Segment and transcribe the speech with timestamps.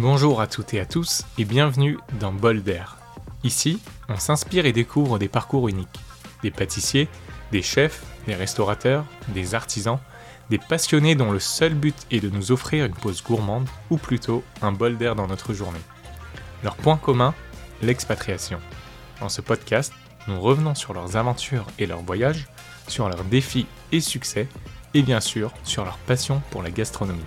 [0.00, 2.96] Bonjour à toutes et à tous et bienvenue dans Bol d'air.
[3.44, 3.78] Ici,
[4.08, 6.00] on s'inspire et découvre des parcours uniques.
[6.42, 7.06] Des pâtissiers,
[7.52, 9.98] des chefs, des restaurateurs, des artisans,
[10.48, 14.42] des passionnés dont le seul but est de nous offrir une pause gourmande ou plutôt
[14.62, 15.82] un bol d'air dans notre journée.
[16.64, 17.34] Leur point commun,
[17.82, 18.58] l'expatriation.
[19.20, 19.92] Dans ce podcast,
[20.28, 22.48] nous revenons sur leurs aventures et leurs voyages,
[22.88, 24.48] sur leurs défis et succès,
[24.94, 27.20] et bien sûr sur leur passion pour la gastronomie.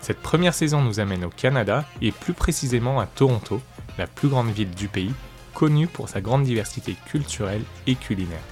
[0.00, 3.60] Cette première saison nous amène au Canada et plus précisément à Toronto,
[3.98, 5.12] la plus grande ville du pays,
[5.52, 8.42] connue pour sa grande diversité culturelle et culinaire.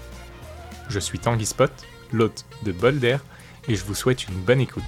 [0.89, 1.73] Je suis Tanguy Spot,
[2.13, 3.25] l'hôte de Bol d'air,
[3.67, 4.85] et je vous souhaite une bonne écoute.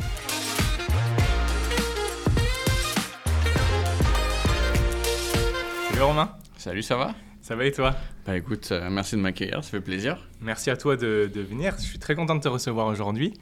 [5.88, 7.14] Salut Romain, Salut, ça va?
[7.40, 7.96] Ça va et toi?
[8.26, 10.28] Bah écoute, euh, merci de m'accueillir, ça fait plaisir.
[10.42, 13.32] Merci à toi de, de venir, je suis très content de te recevoir aujourd'hui.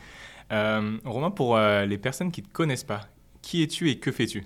[0.52, 3.02] Euh, Romain, pour euh, les personnes qui ne te connaissent pas,
[3.42, 4.44] qui es-tu et que fais-tu?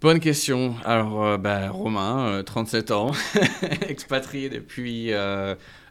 [0.00, 0.76] Bonne question.
[0.84, 3.12] Alors, euh, bah, Romain, euh, 37 ans,
[3.88, 5.10] expatrié depuis,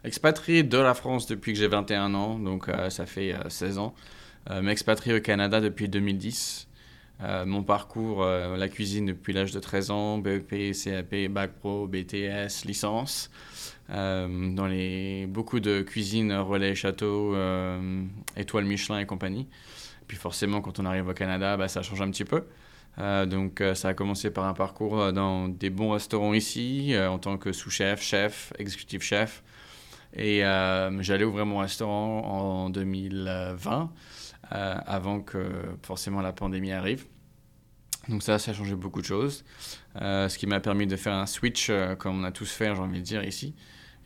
[0.04, 3.94] expatrié de la France depuis que j'ai 21 ans, donc ça fait euh, 16 ans.
[4.50, 6.68] Euh, mais expatrié au Canada depuis 2010.
[7.20, 12.64] Euh, mon parcours, la cuisine depuis l'âge de 13 ans, BEP, CAP, Bac Pro, BTS,
[12.64, 13.30] licence.
[13.90, 18.04] Euh, dans les beaucoup de cuisine relais château, euh,
[18.36, 19.48] étoile Michelin et compagnie.
[20.06, 22.44] Puis forcément, quand on arrive au Canada, bah, ça change un petit peu.
[22.98, 27.18] Euh, donc euh, ça a commencé par un parcours dans des bons restaurants ici, en
[27.18, 29.42] tant que sous-chef, chef, exécutif chef.
[30.14, 30.40] Et
[31.00, 32.22] j'allais ouvrir mon restaurant
[32.64, 33.92] en 2020,
[34.52, 35.46] euh, avant que
[35.82, 37.04] forcément la pandémie arrive.
[38.08, 39.44] Donc ça, ça a changé beaucoup de choses.
[40.00, 42.74] Euh, ce qui m'a permis de faire un switch, euh, comme on a tous fait,
[42.74, 43.54] j'ai envie de dire, ici.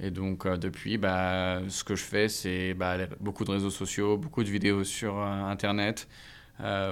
[0.00, 4.17] Et donc euh, depuis, bah, ce que je fais, c'est bah, beaucoup de réseaux sociaux,
[4.17, 6.08] beaucoup de vidéos sur Internet,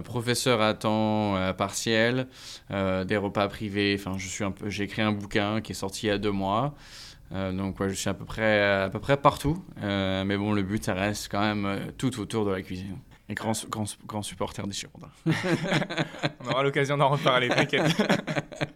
[0.04, 2.26] professeur à temps partiel,
[2.71, 3.97] des repas privés.
[3.98, 4.16] Enfin,
[4.66, 6.75] j'ai écrit un bouquin qui est sorti il y a deux mois.
[7.31, 9.62] Donc ouais, je suis à peu près, à peu près partout.
[9.81, 12.97] Mais bon, le but, ça reste quand même tout autour de la cuisine.
[13.30, 15.10] Et grand, grand, grand supporter des Girondins.
[16.44, 17.96] On aura l'occasion d'en reparler, t'inquiète.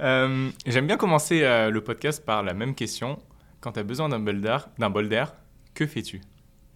[0.00, 3.22] Euh, J'aime bien commencer euh, le podcast par la même question.
[3.60, 5.34] Quand tu as besoin d'un bol d'air, d'un bol d'air,
[5.72, 6.20] que fais-tu?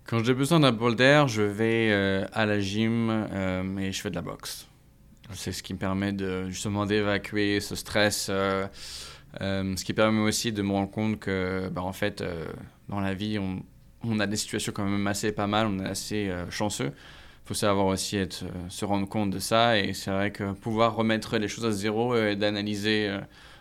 [0.05, 4.01] Quand j'ai besoin d'un bol d'air, je vais euh, à la gym euh, et je
[4.01, 4.69] fais de la boxe.
[5.33, 8.29] C'est ce qui me permet de justement d'évacuer ce stress.
[8.31, 8.69] euh,
[9.41, 12.47] euh, ce qui permet aussi de me rendre compte que, bah, en fait, euh,
[12.89, 13.63] dans la vie, on,
[14.05, 16.93] on a des situations quand même assez pas mal, on est assez euh, chanceux.
[17.45, 18.27] Il faut savoir aussi euh,
[18.69, 19.79] se rendre compte de ça.
[19.79, 23.21] Et c'est vrai que pouvoir remettre les choses à zéro et d'analyser euh,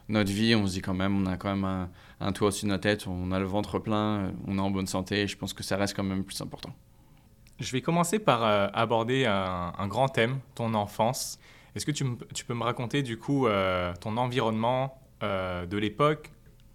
[0.10, 1.90] notre vie, on se dit quand même, on a quand même un,
[2.20, 4.88] un toit au-dessus de notre tête, on a le ventre plein, on est en bonne
[4.88, 5.28] santé.
[5.28, 6.74] Je pense que ça reste quand même plus important.
[7.60, 8.44] Je vais commencer par
[8.76, 11.40] aborder un, grand thème, ton enfance.
[11.76, 12.06] Est-ce que tu,
[12.46, 13.48] peux me raconter du coup
[14.00, 16.32] ton environnement de l'époque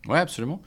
[0.09, 0.61] Ouais, absolument.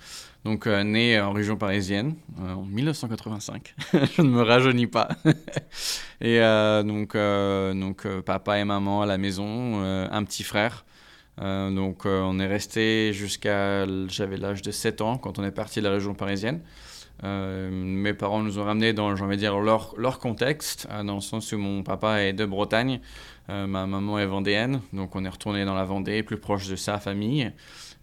[0.45, 3.73] Donc, euh, né en région parisienne euh, en 1985.
[4.15, 5.09] Je ne me rajeunis pas.
[6.21, 10.43] et euh, donc, euh, donc euh, papa et maman à la maison, euh, un petit
[10.43, 10.85] frère.
[11.41, 13.85] Euh, donc, euh, on est resté jusqu'à.
[14.07, 16.61] J'avais l'âge de 7 ans quand on est parti de la région parisienne.
[17.23, 21.21] Euh, mes parents nous ont ramenés dans, j'ai dire, leur, leur contexte, euh, dans le
[21.21, 22.99] sens où mon papa est de Bretagne,
[23.49, 26.75] euh, ma maman est vendéenne, donc on est retourné dans la Vendée, plus proche de
[26.75, 27.51] sa famille.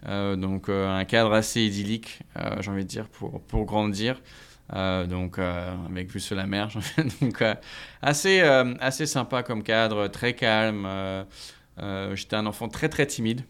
[0.07, 4.21] Euh, donc euh, un cadre assez idyllique, euh, j'ai envie de dire, pour, pour grandir.
[4.75, 6.71] Donc avec vue sur la mer,
[7.21, 7.55] donc euh,
[8.01, 10.89] assez, assez sympa comme cadre, très calme.
[12.15, 13.43] J'étais un enfant très très timide.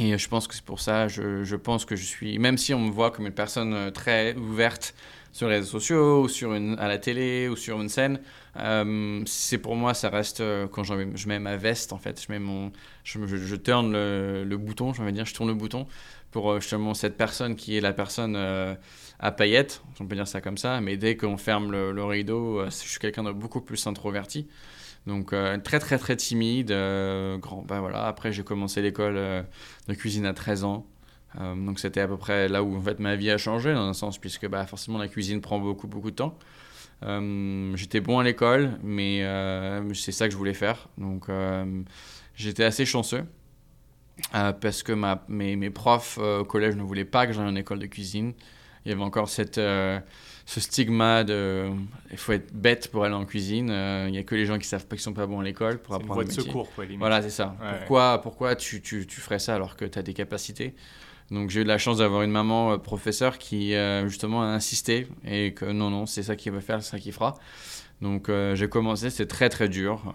[0.00, 2.74] Et je pense que c'est pour ça, je, je pense que je suis, même si
[2.74, 4.94] on me voit comme une personne très ouverte
[5.32, 8.20] sur les réseaux sociaux, ou sur une, à la télé, ou sur une scène,
[8.56, 12.30] euh, c'est pour moi, ça reste, euh, quand je mets ma veste, en fait, je
[12.30, 12.72] mets mon,
[13.02, 15.86] je, je, je tourne le, bouton, de dire, je tourne le bouton
[16.30, 18.36] pour euh, justement cette personne qui est la personne
[19.18, 22.64] à paillettes, on peut dire ça comme ça, mais dès qu'on ferme le, le rideau,
[22.66, 24.48] je suis quelqu'un de beaucoup plus introverti.
[25.06, 25.34] Donc
[25.64, 26.68] très très très timide,
[27.40, 27.62] grand.
[27.68, 28.06] Bah voilà.
[28.06, 30.86] Après j'ai commencé l'école de cuisine à 13 ans,
[31.38, 33.92] donc c'était à peu près là où en fait ma vie a changé dans un
[33.92, 36.38] sens puisque bah forcément la cuisine prend beaucoup beaucoup de temps.
[37.02, 40.88] Euh, j'étais bon à l'école, mais euh, c'est ça que je voulais faire.
[40.96, 41.82] Donc euh,
[42.34, 43.24] j'étais assez chanceux
[44.34, 47.46] euh, parce que ma, mes, mes profs euh, au collège ne voulaient pas que j'aille
[47.46, 48.32] en école de cuisine.
[48.84, 49.98] Il y avait encore cette, euh,
[50.44, 51.70] ce stigma de
[52.10, 53.68] il faut être bête pour aller en cuisine.
[54.06, 55.80] Il n'y a que les gens qui savent pas qu'ils sont pas bons à l'école
[55.80, 56.42] pour C'est une apprendre voie le de métier.
[56.42, 56.98] secours, quoi, limite.
[56.98, 57.56] Voilà, c'est ça.
[57.60, 60.74] Ouais, pourquoi pourquoi tu, tu, tu ferais ça alors que tu as des capacités?
[61.30, 65.08] Donc j'ai eu la chance d'avoir une maman euh, professeure qui euh, justement a insisté
[65.24, 67.34] et que non, non, c'est ça qu'il veut faire, c'est ça qu'il fera.
[68.02, 70.14] Donc euh, j'ai commencé, c'était très très dur.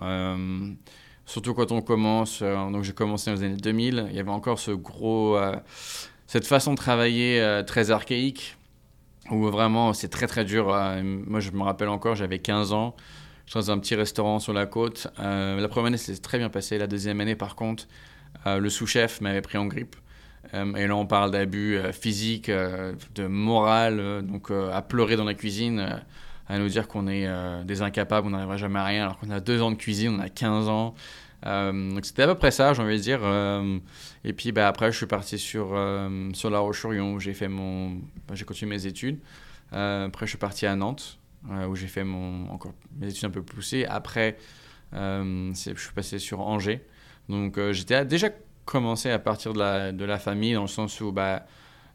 [1.25, 2.41] Surtout quand on commence.
[2.41, 5.39] donc j'ai commencé dans les années 2000, il y avait encore ce gros,
[6.25, 8.57] cette façon de travailler très archaïque
[9.29, 10.65] où vraiment c'est très très dur.
[11.03, 12.95] moi je me rappelle encore, j'avais 15 ans.
[13.45, 15.07] Je dans un petit restaurant sur la côte.
[15.19, 16.79] la première année, c'est très bien passé.
[16.79, 17.88] La deuxième année, par contre,
[18.47, 19.95] le sous-chef m'avait pris en grippe.
[20.54, 25.24] Euh, et là, on parle d'abus euh, physiques, euh, de morale, donc à pleurer dans
[25.24, 26.01] la cuisine,
[26.48, 27.28] à nous dire qu'on est
[27.66, 30.19] des incapables, on n'arrivera jamais à rien, alors qu'on a deux ans de cuisine, on
[30.19, 30.96] a 15 ans.
[31.44, 33.22] donc c'était à peu près ça, j'ai envie de dire.
[34.24, 35.78] et puis bah, après, je suis parti sur,
[36.34, 37.92] sur La Roche-sur-Yon, où j'ai fait mon,
[38.28, 39.19] bah, j'ai continué mes études.
[39.72, 41.19] après, je suis parti à Nantes,
[41.68, 43.86] où j'ai fait mon, encore mes études un peu poussées.
[43.86, 44.38] Après,
[44.92, 46.84] je suis passé sur Angers.
[47.28, 48.30] Donc j'étais déjà
[48.69, 51.45] commencé à partir de la, de la famille, dans le sens où bah,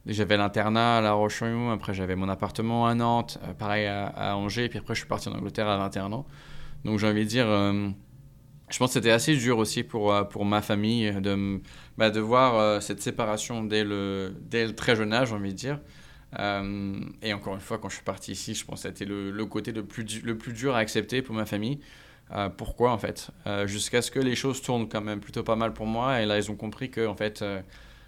[0.06, 4.68] j'avais l'internat à La roche après j'avais mon appartement à Nantes, euh, pareil à, Angers,
[4.68, 6.26] puis après je suis parti en Angleterre à 21 ans.
[6.84, 7.88] Donc j'ai envie de dire, euh,
[8.68, 11.60] je pense que c'était assez dur aussi pour, euh, pour ma famille de,
[11.96, 15.80] bah, voir cette séparation dès le, dès le très jeune âge, j'ai envie de dire.
[17.22, 19.46] et encore une fois, quand je suis parti ici, je pense que c'était le, le,
[19.46, 21.78] côté le plus, le plus dur à accepter pour ma famille.
[22.32, 23.30] Euh, pourquoi en fait?
[23.46, 26.20] Euh, Jusqu'à ce que les choses tournent quand même plutôt pas mal pour moi.
[26.20, 27.60] Et là, ils ont compris que en fait, euh,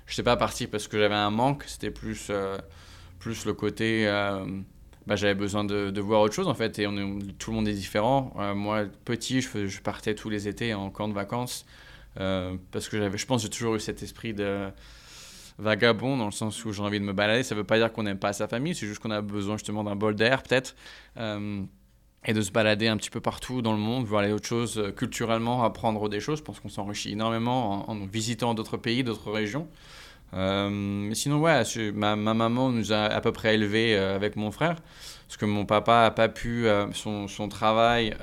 [0.07, 1.65] je n'étais pas parti parce que j'avais un manque.
[1.67, 2.31] C'était plus,
[3.19, 4.07] plus le côté.
[5.07, 6.79] Bah, j'avais besoin de, voir autre chose en fait.
[6.79, 6.87] Et
[7.39, 8.33] tout le monde est différent.
[8.55, 11.67] moi, petit, je, partais tous les étés en camp de vacances.
[12.15, 14.69] parce que j'avais, je pense j'ai toujours eu cet esprit de
[15.59, 17.43] vagabond dans le sens où j'ai envie de me balader.
[17.43, 19.57] Ça ne veut pas dire qu'on n'aime pas sa famille, c'est juste qu'on a besoin
[19.57, 20.75] justement d'un bol d'air peut-être
[22.27, 24.79] et de se balader un petit peu partout dans le monde, voir les autres choses
[24.79, 26.39] euh, culturellement, apprendre des choses.
[26.39, 29.69] Je pense qu'on s'enrichit énormément en, visitant d'autres pays, d'autres régions.
[30.35, 31.63] Euh, mais sinon, ouais,
[31.95, 34.77] ma, ma, maman nous a à peu près élevés euh, avec mon frère,
[35.29, 38.15] parce que mon papa n'a pas pu, son, son, travail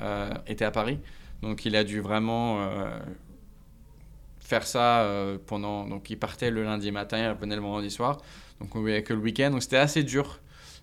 [0.46, 0.98] était à Paris,
[1.42, 2.66] donc il a dû vraiment
[4.40, 5.06] faire ça
[5.46, 5.86] pendant.
[5.86, 8.22] Donc il partait le lundi matin, il revenait le vendredi soir,
[8.58, 10.40] donc on voyait que le week-end, donc c'était assez dur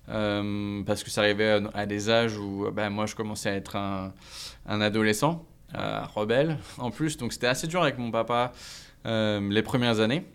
[0.10, 3.76] euh, parce que ça arrivait à, des âges où ben, moi je commençais à être
[3.76, 4.14] un,
[4.66, 5.46] un adolescent,
[5.76, 8.52] euh, rebelle en plus, donc c'était assez dur avec mon papa
[9.06, 10.26] euh, les premières années.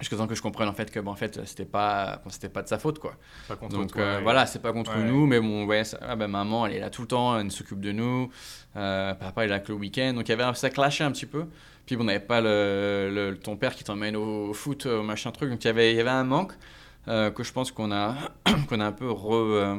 [0.00, 2.62] Jusqu'à temps que je comprenne en fait que bon, en fait c'était pas c'était pas
[2.62, 3.14] de sa faute quoi.
[3.46, 6.66] Pas contre donc toi, voilà c'est pas contre nous mais bon ouais ah, ben, maman
[6.66, 8.28] elle est là tout le temps elle s'occupe de nous.
[8.74, 10.12] Papa il est là que le week-end.
[10.14, 11.46] Donc il y avait ça clashait un petit peu.
[11.86, 15.30] Puis bon, on n'avait pas le, le, ton père qui t'emmène au, foot au machin
[15.30, 15.50] truc.
[15.50, 16.54] Donc il y avait il y avait un manque
[17.08, 18.16] euh, que je pense qu'on a,
[18.68, 19.76] qu'on a un peu euh,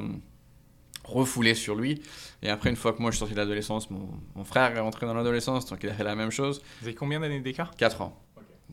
[1.04, 2.02] refoulé sur lui.
[2.44, 4.80] Et après, une fois que moi je suis sorti de l'adolescence, mon, mon, frère est
[4.80, 6.62] rentré dans l'adolescence, donc il a fait la même chose.
[6.82, 7.72] Vous avez combien d'années d'écart?
[7.76, 8.22] 4 ans.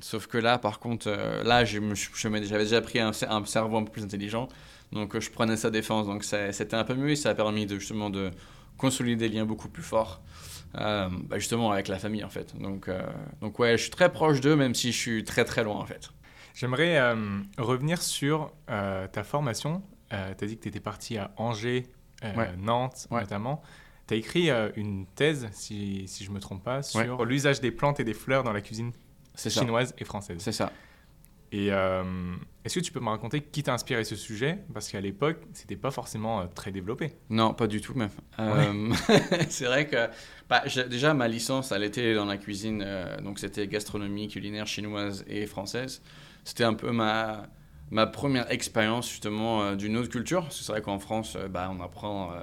[0.01, 3.93] Sauf que là, par contre, euh, là, j'avais déjà pris un, un, cerveau un peu
[3.93, 4.49] plus intelligent,
[4.91, 7.79] donc je prenais sa défense, donc c'était un peu mieux et ça a permis de,
[7.79, 8.31] justement de
[8.77, 10.21] consolider des liens beaucoup plus forts.
[10.75, 12.55] bah justement avec la famille en fait.
[12.59, 12.91] Donc,
[13.41, 15.87] donc ouais, je suis très proche d'eux même si je suis très très loin en
[15.87, 16.11] fait.
[16.55, 19.83] J'aimerais euh, revenir sur euh, ta formation.
[20.13, 21.87] Euh, tu as dit que tu étais parti à Angers,
[22.59, 23.63] Nantes notamment.
[24.07, 27.71] Tu as écrit une thèse, si, si je ne me trompe pas, sur l'usage des
[27.71, 28.93] plantes et des fleurs dans la cuisine
[29.37, 30.39] chinoise et française.
[30.41, 30.73] C'est ça.
[31.53, 34.59] Et est-ce que tu peux me raconter qui t'a inspiré ce sujet?
[34.75, 37.13] Parce qu'à l'époque, c'était pas forcément très développé.
[37.31, 38.11] Non, pas du tout même.
[39.49, 40.09] c'est vrai que
[40.49, 42.87] bah, déjà ma licence, elle était dans la cuisine,
[43.23, 46.03] donc c'était gastronomie culinaire chinoise et française
[46.45, 47.47] c'était un peu ma,
[47.93, 50.47] ma première expérience justement euh, d'une autre culture.
[50.51, 52.43] C'est vrai qu'en France, euh, bah, on apprend euh,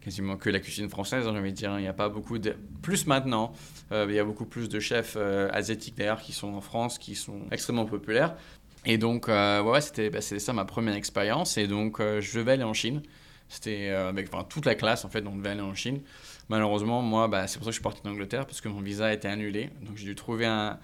[0.00, 1.78] quasiment que la cuisine française, hein, j'ai envie dire.
[1.78, 2.54] Il n'y a pas beaucoup de...
[2.82, 3.52] Plus maintenant,
[3.92, 5.16] il y a beaucoup plus de chefs
[5.52, 8.34] asiatiques d'ailleurs qui sont en France, qui sont extrêmement populaires.
[8.84, 11.58] Et donc, ouais, c'était bah, ça ma première expérience.
[11.58, 13.02] Et donc, je devais aller en Chine.
[13.48, 16.00] C'était avec toute la classe, en fait, on devait aller en Chine.
[16.48, 19.06] Malheureusement, moi, bah, c'est pour ça que je suis parti d'Angleterre, parce que mon visa
[19.06, 19.70] a été annulé.
[19.82, 20.78] Donc, j'ai dû trouver un,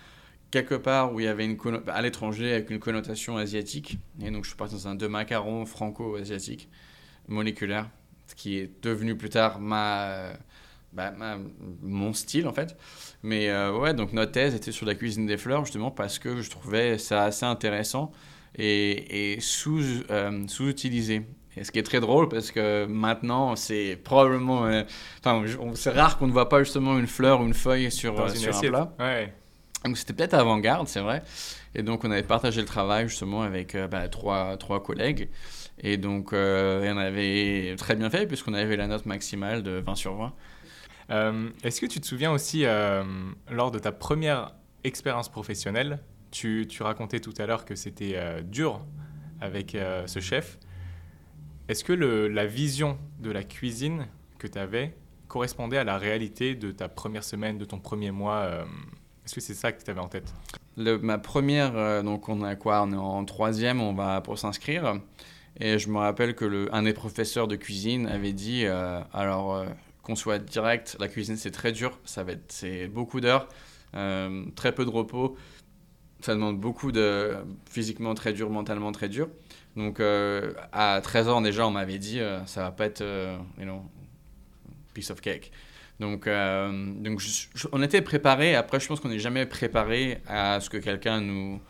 [0.52, 3.98] quelque part où il y avait une à l'étranger avec une connotation asiatique.
[4.22, 6.68] Et donc je suis parti dans un de macarons franco-asiatique
[7.26, 7.90] moléculaire,
[8.28, 10.34] ce qui est devenu plus tard ma,
[10.92, 11.12] bah,
[11.80, 12.76] mon style en fait.
[13.22, 16.40] Mais euh, ouais, donc notre thèse était sur la cuisine des fleurs justement parce que
[16.42, 18.12] je trouvais ça assez intéressant
[18.56, 19.80] et, et sous,
[20.10, 21.22] euh, sous-utilisé.
[21.56, 24.66] Et ce qui est très drôle parce que maintenant, c'est probablement.
[24.66, 24.84] Euh,
[25.22, 25.44] enfin,
[25.74, 28.60] c'est rare qu'on ne voit pas justement une fleur ou une feuille sur, sur un
[28.60, 28.94] plat.
[28.98, 29.34] Ouais.
[29.84, 31.22] Donc c'était peut-être avant-garde, c'est vrai.
[31.74, 35.28] Et donc on avait partagé le travail justement avec euh, bah, trois, trois collègues.
[35.80, 39.94] Et donc euh, on avait très bien fait puisqu'on avait la note maximale de 20
[39.94, 40.32] sur 20.
[41.10, 42.64] Euh, est-ce que tu te souviens aussi,
[43.50, 44.52] lors de ta première
[44.84, 48.84] expérience professionnelle, tu, tu racontais tout à l'heure que c'était dur
[49.40, 50.58] avec ce chef.
[51.68, 54.06] Est-ce que la vision de la cuisine
[54.38, 54.96] que tu avais
[55.28, 58.64] correspondait à la réalité de ta première semaine, de ton premier mois
[59.24, 60.32] Est-ce que c'est ça que tu avais en tête?
[60.76, 62.82] Le, Ma première, donc on a quoi?
[62.82, 65.00] On est en troisième, on va pour s'inscrire.
[65.60, 68.64] Et je me rappelle que le, un des professeurs de cuisine avait dit,
[69.12, 69.64] alors
[70.02, 73.48] qu'on soit direct, la cuisine c'est très dur, ça va être c'est beaucoup d'heures,
[73.94, 75.36] euh, très peu de repos,
[76.20, 77.36] ça demande beaucoup de
[77.70, 79.28] physiquement très dur, mentalement très dur.
[79.76, 83.02] Donc euh, à 13 ans déjà on m'avait dit euh, ça va pas être
[83.58, 83.82] you know
[84.92, 85.52] piece of cake.
[86.02, 87.22] Donc, donc
[87.70, 88.56] on était préparé.
[88.56, 91.60] Après, je pense qu'on n'est jamais préparé à ce que quelqu'un nous,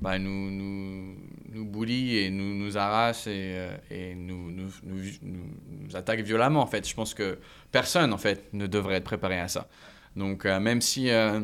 [0.00, 1.16] bah, nous, nous,
[1.52, 6.86] nous et nous, nous et, euh, nous, nous, nous, attaque violemment, en fait.
[6.86, 7.38] Je pense que
[7.72, 9.68] personne, en fait, ne devrait être préparé à ça.
[10.14, 11.40] Donc, euh, même si euh,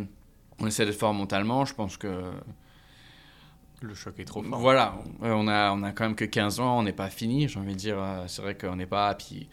[0.59, 2.09] on essaie de fort mentalement, je pense que...
[3.83, 4.61] Le choc est trop fort.
[4.61, 7.59] Voilà, on a, on a quand même que 15 ans, on n'est pas fini, j'ai
[7.59, 7.99] envie de dire.
[8.29, 9.15] C'est vrai qu'on n'est pas...
[9.15, 9.49] Puis,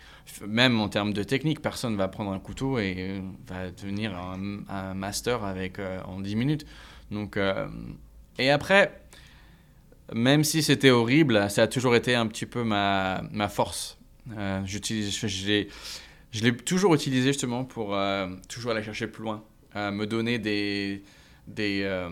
[0.48, 5.44] même en termes de technique, personne va prendre un couteau et va devenir un, master
[5.44, 6.66] avec, en 10 minutes.
[7.12, 7.40] Donc...
[8.40, 9.02] Et après,
[10.14, 13.98] même si c'était horrible, ça a toujours été un petit peu ma, ma force.
[14.38, 19.44] Euh, je l'ai toujours utilisé justement pour euh, toujours aller chercher plus loin,
[19.76, 21.04] euh, me donner des,
[21.48, 22.10] des, euh,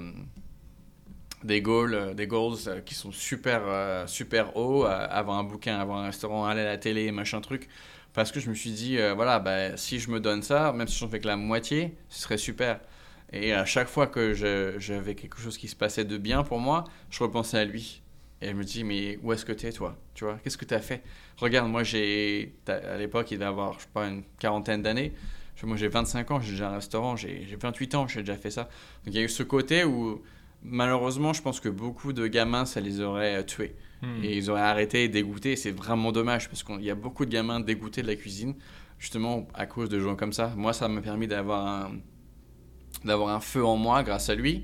[1.44, 6.46] des goals, des goals qui sont super, super hauts, avoir un bouquin, avoir un restaurant,
[6.46, 7.68] aller à la télé, machin truc.
[8.14, 10.98] Parce que je me suis dit, voilà, bah, si je me donne ça, même si
[10.98, 12.80] j'en fais que la moitié, ce serait super.
[13.32, 14.34] Et à chaque fois que
[14.80, 18.02] j'avais quelque chose qui se passait de bien pour moi, je repensais à lui.
[18.42, 19.98] Et je me dis, mais où est-ce que tu es, toi?
[20.14, 21.04] Tu vois, qu'est-ce que tu as fait?
[21.38, 22.56] Regarde, moi, j'ai.
[22.68, 25.14] À l'époque, il devait avoir, je sais pas, une quarantaine d'années.
[25.64, 28.64] Moi, j'ai 25 ans, j'ai déjà un restaurant, j'ai 28 ans, j'ai déjà fait ça.
[28.64, 30.22] Donc, il y a eu ce côté où,
[30.64, 33.76] malheureusement, je pense que beaucoup de gamins, ça les aurait euh, tués.
[34.02, 34.24] Hmm.
[34.24, 35.56] Et ils auraient arrêté, dégoûté.
[35.56, 38.56] C'est vraiment dommage parce qu'il y a beaucoup de gamins dégoûtés de la cuisine,
[39.00, 40.54] justement à cause de gens comme ça.
[40.56, 41.92] Moi, ça m'a permis d'avoir un
[43.06, 44.64] d'avoir un feu en moi grâce à lui.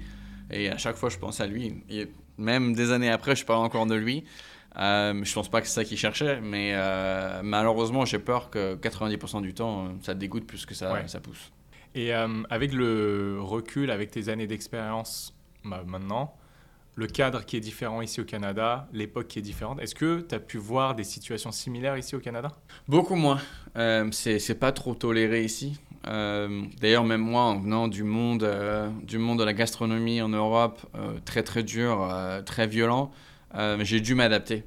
[0.49, 1.83] Et à chaque fois, je pense à lui.
[1.89, 2.07] Et
[2.37, 4.23] même des années après, je parle encore de lui.
[4.77, 8.75] Euh, je pense pas que c'est ça qu'il cherchait, mais euh, malheureusement, j'ai peur que
[8.75, 11.51] 90% du temps, ça dégoûte plus que ça, ça pousse.
[11.95, 16.35] Et euh, avec le recul, avec tes années d'expérience bah, maintenant,
[16.95, 20.35] le cadre qui est différent ici au Canada, l'époque qui est différente, est-ce que tu
[20.35, 22.51] as pu voir des situations similaires ici au Canada?
[22.87, 23.39] Beaucoup moins.
[23.75, 25.79] Euh, c'est pas trop toléré ici.
[26.07, 30.29] Euh, d'ailleurs, même moi, en venant du monde, euh, du monde de la gastronomie en
[30.29, 32.09] Europe, euh, très très dur,
[32.45, 33.11] très violent,
[33.81, 34.63] j'ai dû m'adapter.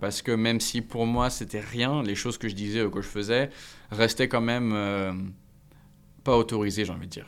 [0.00, 3.00] parce que même si pour moi c'était rien, les choses que je disais ou que
[3.00, 3.50] je faisais
[3.90, 5.32] restaient quand même
[6.24, 7.26] pas autorisées, j'ai envie de dire.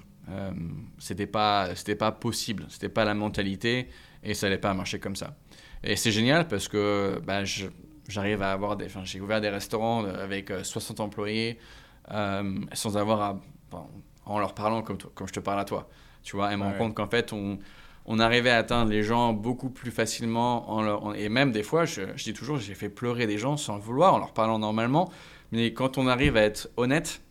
[0.99, 3.89] C'était pas, c'était pas possible, c'était pas la mentalité
[4.23, 5.37] et ça n'allait pas marcher comme ça.
[5.83, 7.43] Et c'est génial parce que bah,
[8.09, 8.87] j'arrive à avoir des.
[8.87, 11.59] Enfin, j'ai ouvert des restaurants avec 60 employés.
[12.13, 13.41] Euh, sans avoir à,
[14.27, 15.89] en leur parlant comme, comme je te parle à toi.
[16.23, 17.59] Tu vois, et me rend compte qu'en fait, on,
[18.05, 20.71] on arrivait à atteindre les gens beaucoup plus facilement.
[20.71, 23.57] En leur, et même des fois, je, je dis toujours, j'ai fait pleurer des gens
[23.57, 25.11] sans le vouloir, en leur parlant normalement.
[25.53, 27.23] Mais quand on arrive à être honnête,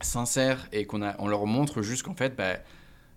[0.00, 2.58] sincère, et qu'on on leur montre juste qu'en fait, bah,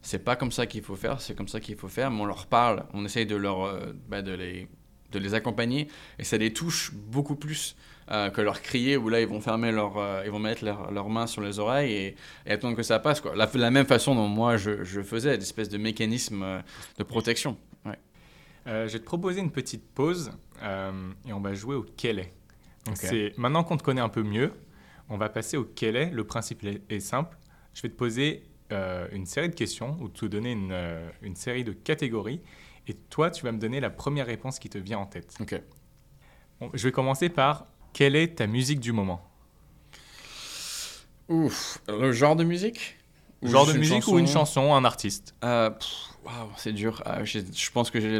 [0.01, 2.25] c'est pas comme ça qu'il faut faire, c'est comme ça qu'il faut faire, mais on
[2.25, 4.67] leur parle, on essaye de, leur, euh, bah, de, les,
[5.11, 7.75] de les accompagner, et ça les touche beaucoup plus.
[8.11, 11.09] Euh, que leur crier, où là, ils vont fermer leur, euh, ils vont mettre leurs
[11.09, 12.15] mains sur les oreilles
[12.47, 13.21] et, attendre que ça passe.
[13.21, 13.35] Quoi.
[13.35, 16.59] La, la même façon dont moi, je, je faisais, espèce de mécanisme euh,
[16.97, 17.55] de protection.
[17.85, 17.99] Ouais.
[18.65, 20.31] je vais te proposer une petite pause
[20.63, 22.33] et on va jouer au quel est.
[22.95, 24.53] c'est maintenant qu'on te connaît un peu mieux,
[25.09, 26.09] on va passer au quel est.
[26.09, 27.37] Le principe est, simple.
[27.73, 28.43] Je vais te poser
[29.11, 30.75] une série de questions ou te donner une,
[31.21, 32.41] une, série de catégories.
[32.87, 35.35] Et toi, tu vas me donner la première réponse qui te vient en tête.
[35.39, 35.59] Ok.
[36.73, 39.21] je vais commencer par quelle est ta musique du moment?
[41.27, 42.97] Ouf, le genre de musique?
[43.43, 45.35] Genre de musique ou une chanson, un artiste?
[45.43, 45.69] Euh,
[46.57, 47.01] c'est dur.
[47.07, 48.19] Euh, je pense que j'ai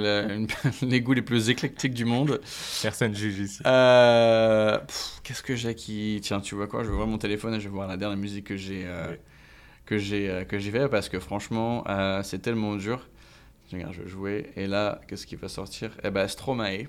[0.85, 2.41] les goûts les plus éclectiques du monde.
[2.81, 3.61] Personne juge ici.
[3.65, 4.79] Euh,
[5.23, 6.19] qu'est-ce que j'ai qui.
[6.21, 8.17] Tiens, tu vois quoi Je vais voir mon téléphone et je vais voir la dernière
[8.17, 8.87] musique que j'ai
[9.85, 11.83] que j'ai que j'ai fait parce que franchement,
[12.23, 13.07] c'est tellement dur.
[13.71, 15.91] Regarde, je vais jouer et là, qu'est-ce qui va sortir?
[16.03, 16.87] Eh ben, Stromae,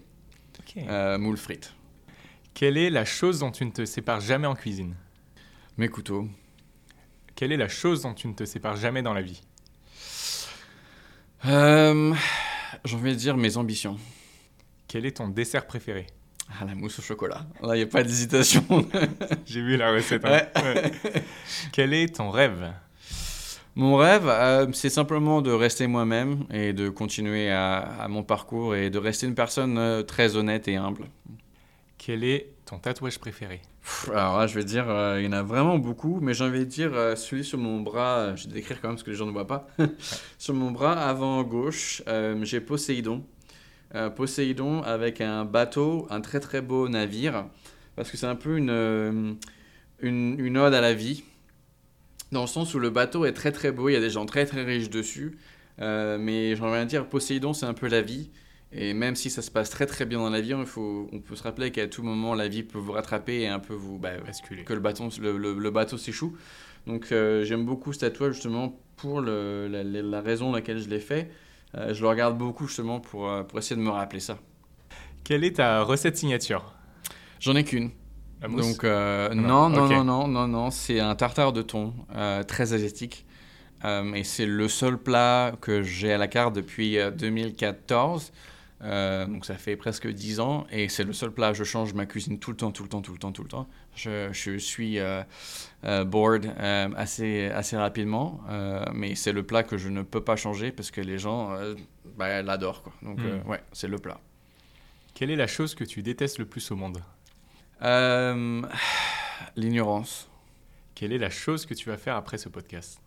[1.18, 1.74] moule frites.
[2.54, 4.94] Quelle est la chose dont tu ne te sépares jamais en cuisine?
[5.76, 6.28] Mes couteaux.
[7.34, 9.40] Quelle est la chose dont tu ne te sépares jamais dans la vie?
[11.46, 12.14] Euh,
[12.84, 13.96] J'ai envie de dire mes ambitions.
[14.88, 16.06] Quel est ton dessert préféré?
[16.58, 17.46] Ah, la mousse au chocolat.
[17.62, 18.64] Là, il n'y a pas d'hésitation.
[19.46, 20.24] J'ai vu la recette.
[20.24, 20.40] Hein.
[21.72, 22.72] Quel est ton rêve?
[23.76, 28.90] Mon rêve, euh, c'est simplement de rester moi-même et de continuer à, mon parcours et
[28.90, 31.04] de rester une personne euh, très honnête et humble.
[31.96, 33.60] Quel est ton tatouage préféré
[34.10, 34.84] Alors là, je vais dire,
[35.18, 38.36] il y en a vraiment beaucoup, mais j'ai envie de dire celui sur mon bras,
[38.36, 39.66] je vais décrire quand même parce que les gens ne voient pas.
[40.38, 42.02] sur mon bras avant gauche,
[42.42, 43.24] j'ai Poséidon.
[44.14, 47.46] Poséidon avec un bateau, un très très beau navire,
[47.96, 49.36] parce que c'est un peu une,
[50.02, 51.24] une, ode à la vie
[52.32, 54.26] dans le sens où le bateau est très très beau, il y a des gens
[54.26, 55.38] très très riches dessus,
[55.80, 58.30] euh, mais j'aimerais dire Poséidon c'est un peu la vie,
[58.72, 61.20] et même si ça se passe très très bien dans la vie, il faut, on
[61.20, 63.98] peut se rappeler qu'à tout moment la vie peut vous rattraper et un peu vous
[63.98, 66.36] bah, basculer, que le, bateau, le, bateau s'échoue.
[66.86, 71.30] Donc euh, j'aime beaucoup ce tatouage justement pour le, la, raison laquelle je l'ai fait.
[71.74, 74.38] Euh, je le regarde beaucoup justement pour, pour essayer de me rappeler ça.
[75.24, 76.74] Quelle est ta recette signature?
[77.40, 77.90] J'en ai qu'une.
[78.48, 82.72] Donc euh, non, non, non, non, non, non, c'est un tartare de thon euh, très
[82.72, 83.26] asiatique.
[83.84, 88.32] Euh, et c'est le seul plat que j'ai à la carte depuis 2014.
[88.80, 91.52] Donc ça fait presque 10 ans et c'est le seul plat.
[91.52, 93.48] Je change ma cuisine tout le temps, tout le temps, tout le temps, tout le
[93.48, 93.68] temps.
[93.94, 94.98] Je, je suis
[96.06, 96.52] bored
[96.96, 98.40] assez, assez rapidement,
[98.92, 101.56] mais c'est le plat que je ne peux pas changer parce que les gens
[102.16, 102.84] bah, l'adorent.
[103.02, 103.48] Donc hmm.
[103.48, 104.20] ouais, c'est le plat.
[105.14, 107.02] Quelle est la chose que tu détestes le plus au monde?
[107.82, 108.62] Euh,
[109.56, 110.28] l'ignorance.
[110.94, 113.00] Quelle est la chose que tu vas faire après ce podcast?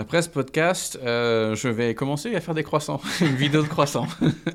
[0.00, 4.06] Après ce podcast, euh, je vais commencer à faire des croissants, une vidéo de croissants.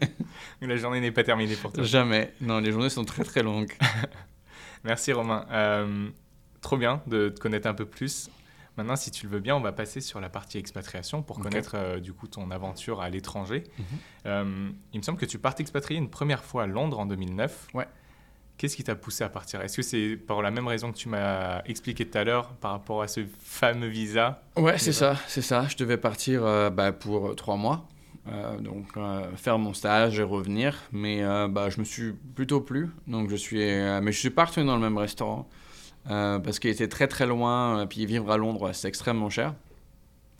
[0.61, 1.83] la journée n'est pas terminée pour toi.
[1.83, 2.33] Jamais.
[2.39, 3.73] Non, les journées sont très très longues.
[4.85, 5.45] Merci Romain.
[5.51, 6.07] Euh,
[6.61, 8.29] trop bien de te connaître un peu plus.
[8.77, 11.99] Maintenant, si tu le veux bien, on va passer sur la partie expatriation pour connaître
[11.99, 13.65] du coup ton aventure à l'étranger.
[14.25, 14.73] Mhm.
[14.93, 17.67] il me semble que tu partes expatrier une première fois à Londres en 2009.
[17.73, 17.87] Ouais.
[18.57, 19.61] Qu'est-ce qui t'a poussé à partir?
[19.61, 22.71] Est-ce que c'est par la même raison que tu m'as expliqué tout à l'heure par
[22.71, 24.41] rapport à ce fameux visa?
[24.55, 25.67] Ouais, c'est ça, c'est ça.
[25.67, 27.87] Je devais partir euh, bah, pour euh, trois mois,
[28.27, 28.87] euh, donc
[29.37, 33.57] faire mon stage et revenir, mais bah, je me suis plutôt plu, donc je suis,
[33.57, 35.47] mais je suis pas dans le même restaurant
[36.05, 39.55] parce qu'il était très très loin, puis vivre à Londres c'est extrêmement cher,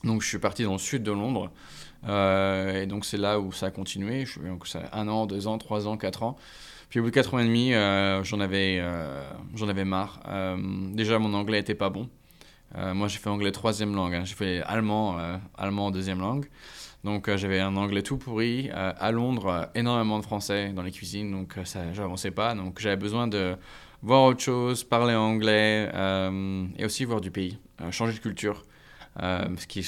[0.04, 1.52] donc je suis parti dans le sud de Londres.
[2.06, 4.26] et donc c'est là où ça a continué.
[4.92, 6.38] Un an, deux ans, trois ans, quatre ans.
[6.94, 9.24] Puis au bout de 4 ans et demi, euh, j'en avais, euh,
[9.68, 10.20] avais marre.
[10.28, 10.56] Euh,
[10.94, 12.08] déjà, mon anglais était pas bon.
[12.76, 14.14] moi, j'ai fait anglais troisième langue.
[14.14, 14.26] Hein.
[14.26, 15.18] J'ai fait allemand,
[15.58, 16.46] allemand deuxième langue.
[17.04, 18.70] Donc, j'avais un anglais tout pourri.
[18.72, 21.32] à Londres, énormément de français dans les cuisines.
[21.32, 22.54] Donc, ça, j'avançais pas.
[22.54, 23.56] Donc, j'avais besoin de
[24.04, 25.90] voir autre chose, parler anglais
[26.78, 27.58] et aussi voir du pays,
[27.90, 28.66] changer de culture.
[29.20, 29.82] ce qui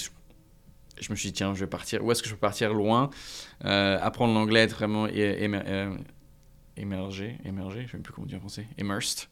[1.02, 2.04] je me suis dit, tiens, je vais partir.
[2.04, 2.74] Où est-ce que je peux partir?
[2.74, 3.12] Loin
[3.62, 5.06] Apprendre l'anglais, être vraiment
[6.78, 9.28] émergé, émergé, je ne sais plus comment dire en français, immersed.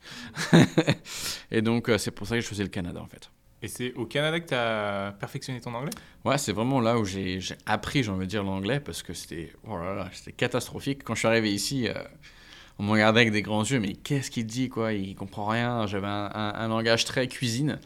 [1.51, 3.29] et donc, euh, c'est pour ça que je faisais le Canada, en fait.
[3.63, 5.93] Et c'est au Canada que tu as perfectionné ton anglais?
[6.25, 9.53] Ouais, c'est vraiment là où j'ai appris, j'ai envie de dire, l'anglais, parce que c'était
[9.65, 9.79] oh
[10.11, 11.05] c'était catastrophique.
[11.05, 11.93] Quand je suis arrivé ici, euh,
[12.77, 14.91] on me regardait avec des grands yeux, mais qu'est-ce qu'il dit, quoi?
[14.91, 15.87] Il comprend rien.
[15.87, 17.79] J'avais un, langage très cuisine.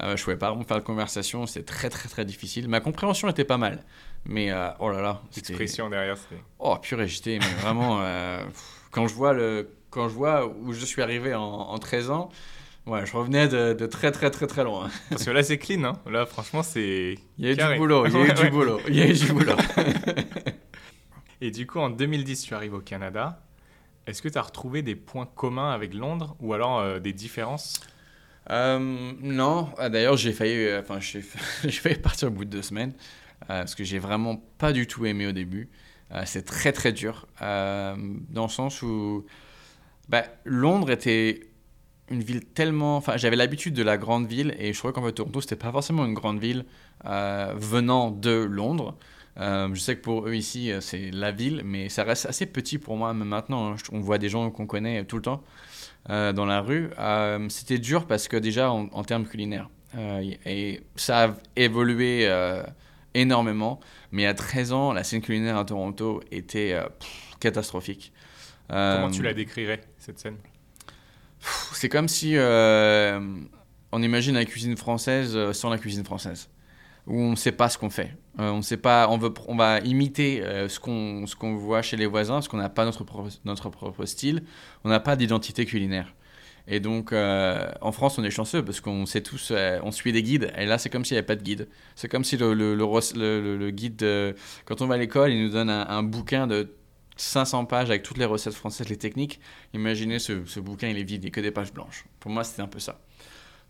[0.00, 2.68] Euh, je pouvais pas vraiment faire de conversation, c'était très très très difficile.
[2.68, 3.82] Ma compréhension était pas mal,
[4.26, 5.22] mais euh, oh là là.
[5.34, 6.40] L'expression derrière, c'était.
[6.60, 8.00] Oh purée, j'étais vraiment.
[8.96, 12.30] Quand je vois le quand je vois où je suis arrivé en, 13 ans,
[12.86, 14.88] ouais, je revenais de, très très très très loin.
[15.10, 15.92] Parce que là c'est clean, hein.
[16.10, 17.18] Là franchement c'est.
[17.36, 19.06] Il y a eu du boulot, il y a eu du boulot, il y a
[19.06, 19.52] eu du boulot.
[21.42, 23.42] Et du coup en 2010 tu arrives au Canada.
[24.06, 27.80] Est-ce que tu as retrouvé des points communs avec Londres ou alors euh, des différences?
[28.48, 32.94] Euh, Non, ah, d'ailleurs j'ai failli, euh, j'ai failli partir au bout de deux semaines
[33.46, 35.68] parce que j'ai vraiment pas du tout aimé au début.
[36.12, 37.96] Euh, c'est très très dur, euh,
[38.30, 39.24] dans le sens où
[40.08, 41.40] bah, Londres était
[42.10, 42.96] une ville tellement...
[42.96, 45.72] Enfin, j'avais l'habitude de la grande ville et je trouvais qu'en fait Toronto, c'était pas
[45.72, 46.64] forcément une grande ville
[47.04, 48.96] euh, venant de Londres.
[49.36, 52.96] je sais que pour eux ici, c'est la ville, mais ça reste assez petit pour
[52.96, 53.72] moi, même maintenant.
[53.72, 53.76] Hein.
[53.90, 55.42] on voit des gens qu'on connaît tout le temps
[56.08, 56.90] dans la rue.
[57.48, 59.68] c'était dur parce que déjà, en, en termes culinaires,
[60.46, 62.28] et ça a évolué
[63.16, 63.80] énormément.
[64.12, 66.86] Mais à 13 ans, la scène culinaire à Toronto était euh,
[67.40, 68.12] catastrophique.
[68.68, 70.36] Comment tu euh, la décrirais, cette scène?
[71.72, 73.20] C'est comme si euh,
[73.92, 76.48] on imagine la cuisine française sans la cuisine française
[77.06, 78.16] où on ne sait pas ce qu'on fait.
[78.36, 82.06] on sait pas, on veut, on va imiter ce qu'on ce qu'on voit chez les
[82.06, 83.06] voisins, parce qu'on n'a pas notre
[83.44, 84.42] notre propre style,
[84.82, 86.15] on n'a pas d'identité culinaire.
[86.68, 90.12] Et donc, euh, en France, on est chanceux parce qu'on sait tous, euh, on suit
[90.12, 90.52] des guides.
[90.56, 91.68] Et là, c'est comme s'il n'y avait pas de guide.
[91.94, 96.46] C'est comme si le, guide, quand on va à l'école, il nous donne un, bouquin
[96.46, 96.74] de
[97.16, 99.40] 500 pages avec toutes les recettes françaises, les techniques.
[99.74, 102.04] Imaginez ce, bouquin, il est vide, il n'y a que des pages blanches.
[102.18, 103.00] Pour moi, c'était un peu ça.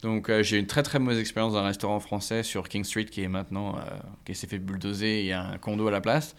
[0.03, 2.85] Donc, euh, j'ai eu une très très mauvaise expérience dans un restaurant français sur King
[2.85, 3.79] Street qui est maintenant,
[4.25, 6.35] qui s'est fait bulldozer il y a un condo à la place.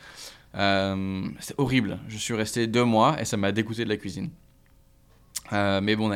[0.53, 1.99] c'est horrible.
[2.07, 4.31] Je suis resté deux mois et ça m'a dégoûté de la cuisine.
[5.51, 6.12] Mais bon,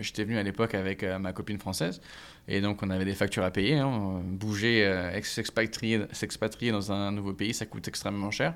[0.00, 2.00] j'étais venu à l'époque avec ma copine française.
[2.46, 3.76] Et donc, on avait des factures à payer.
[3.76, 4.20] Hein.
[4.24, 8.54] Bouger, s'expatrier dans un nouveau pays, ça coûte extrêmement cher,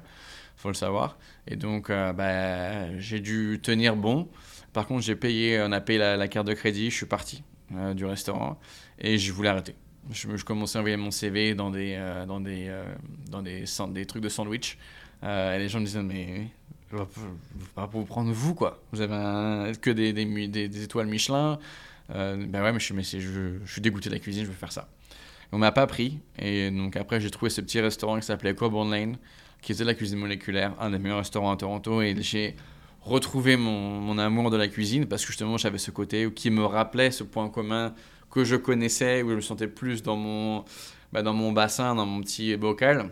[0.56, 1.18] faut le savoir.
[1.46, 4.28] Et donc, bah, j'ai dû tenir bon.
[4.72, 7.42] Par contre, payé, on a payé la, carte de crédit, je suis parti
[7.94, 8.58] du restaurant
[8.98, 9.74] et je voulais arrêter
[10.10, 12.84] je, commençais à envoyer mon CV dans des, euh, dans des, euh,
[13.30, 14.78] dans des, des, trucs de sandwich.
[15.22, 16.48] Euh, et les gens me disaient, mais
[16.90, 18.82] je ne vais pas vous prendre vous, quoi.
[18.92, 21.58] Vous avez que des, étoiles Michelin.
[22.08, 24.88] ben ouais, mais, je, suis dégoûté de la cuisine, je veux faire ça.
[25.52, 26.18] on m'a pas pris.
[26.38, 29.18] Et donc après, j'ai trouvé ce petit restaurant qui s'appelait Coburn Lane,
[29.60, 32.00] qui faisait de la cuisine moléculaire, un des meilleurs restaurants à Toronto.
[32.00, 32.56] Et j'ai
[33.02, 37.10] retrouvé mon, amour de la cuisine parce que justement, j'avais ce côté qui me rappelait
[37.10, 37.94] ce point commun
[38.30, 40.64] que je connaissais, où je me sentais plus dans mon,
[41.12, 43.10] dans mon bassin, dans mon petit bocal.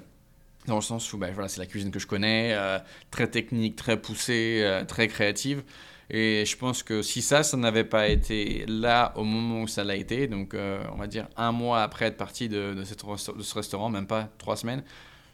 [0.67, 2.79] Dans le sens où bah, voilà, c'est la cuisine que je connais, euh,
[3.11, 5.63] très technique, très poussée, euh, très créative.
[6.09, 9.83] Et je pense que si ça, ça n'avait pas été là au moment où ça
[9.83, 13.05] l'a été, donc euh, on va dire un mois après être parti de, de, cette,
[13.05, 14.85] de, ce restaurant, même pas trois semaines,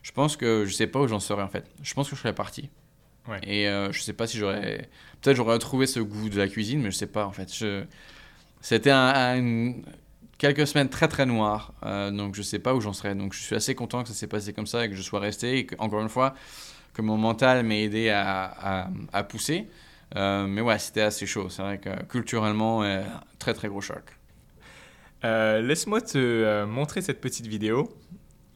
[0.03, 1.67] je pense que je sais pas où j'en serais en fait.
[1.83, 2.71] Je pense que je serais parti.
[3.29, 3.39] Ouais.
[3.47, 4.89] Et je sais pas si j'aurais.
[5.21, 7.55] Peut-être j'aurais retrouvé ce goût de la cuisine, mais je sais pas en fait.
[7.55, 7.85] Je
[8.63, 9.75] c'était un,
[10.43, 13.15] quelques semaines très très noires, euh, donc je sais pas où j'en serais.
[13.15, 15.21] Donc je suis assez content que ça s'est passé comme ça et que je sois
[15.21, 16.35] resté et que, encore une fois
[16.95, 19.69] que mon mental m'ait aidé à, à, pousser.
[20.17, 21.49] Euh, mais ouais, c'était assez chaud.
[21.49, 23.03] C'est vrai que culturellement, euh,
[23.39, 24.03] très très gros choc.
[25.23, 27.97] Laisse-moi te montrer cette petite vidéo.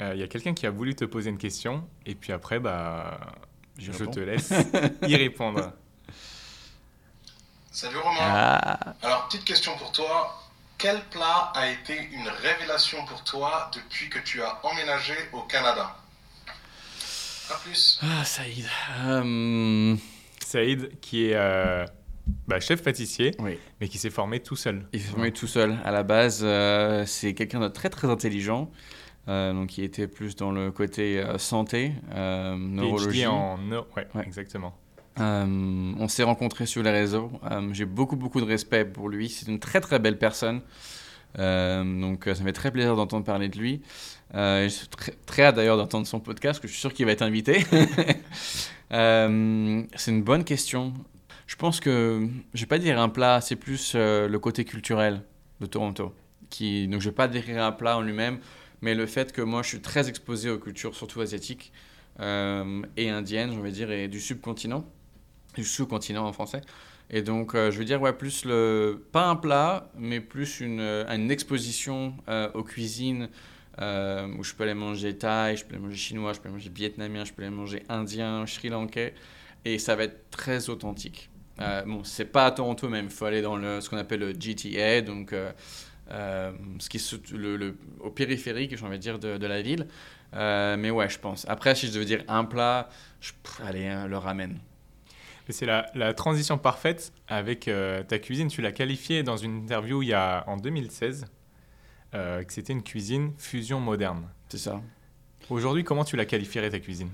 [0.01, 3.21] Il y a quelqu'un qui a voulu te poser une question et puis après, bah,
[3.79, 4.53] je te laisse
[5.07, 5.73] y répondre.
[7.71, 8.19] Salut Romain.
[8.21, 8.95] Ah.
[9.03, 10.46] Alors, petite question pour toi.
[10.79, 15.97] Quel plat a été une révélation pour toi depuis que tu as emménagé au Canada?
[17.51, 17.99] A plus.
[18.03, 18.67] Ah, Saïd.
[19.07, 19.97] Euh,
[20.45, 21.87] Saïd, qui est euh,
[22.47, 23.35] bah, chef pâtissier,
[23.81, 24.87] mais qui s'est formé tout seul.
[24.93, 25.79] Il s'est formé tout seul.
[25.83, 28.71] À la base, euh, c'est quelqu'un de très très intelligent.
[29.27, 33.27] donc, qui était plus dans le côté santé, neurologie.
[33.27, 33.59] en
[33.97, 34.77] ouais, exactement.
[35.19, 37.31] Euh, on s'est rencontrés sur les réseaux.
[37.51, 39.29] Euh, j'ai beaucoup, beaucoup de respect pour lui.
[39.29, 40.61] C'est une très, très belle personne.
[41.39, 43.83] Euh, donc, ça me fait très plaisir d'entendre parler de lui.
[44.35, 47.13] je suis très, très hâte d'ailleurs d'entendre son podcast, que je suis sûr qu'il va
[47.13, 47.65] être invité.
[48.91, 50.93] c'est une bonne question.
[51.47, 55.23] Je pense que, je vais pas dire un plat, c'est plus le côté culturel
[55.61, 56.15] de Toronto.
[56.51, 58.39] Qui, donc, je vais pas dire un plat en lui-même,
[58.83, 61.73] mais le fait que moi, je suis très exposé aux cultures, surtout asiatiques
[62.19, 64.85] et indiennes, je vais dire, et du subcontinent
[65.57, 66.61] du sous-continent en français.
[67.11, 69.05] Et donc, euh, je veux dire, ouais, plus le.
[69.13, 73.29] Pas un plat, mais plus une, euh, une exposition euh, aux cuisines
[73.79, 76.71] où je peux aller manger thaï, je peux aller manger chinois, je peux aller manger
[76.75, 79.13] vietnamien, je peux aller manger indien, sri lankais.
[79.67, 81.29] Et ça va être très authentique.
[81.59, 84.33] bon, c'est pas à Toronto même, il faut aller dans le, ce qu'on appelle le
[84.33, 85.35] GTA, donc
[86.09, 89.87] ce qui est au périphérique, j'ai envie de dire, de, la ville.
[90.33, 91.47] mais ouais, je pense.
[91.47, 92.89] Après, si je devais dire un plat,
[93.21, 94.59] je, allez, hein, le ramen.
[95.49, 98.49] C'est la, la, transition parfaite avec euh, ta cuisine.
[98.49, 101.27] Tu l'as qualifiée dans une interview il y a, en 2016,
[102.15, 104.29] euh, que c'était une cuisine fusion moderne.
[104.49, 104.81] C'est ça.
[105.49, 107.11] Aujourd'hui, comment tu la qualifierais ta cuisine?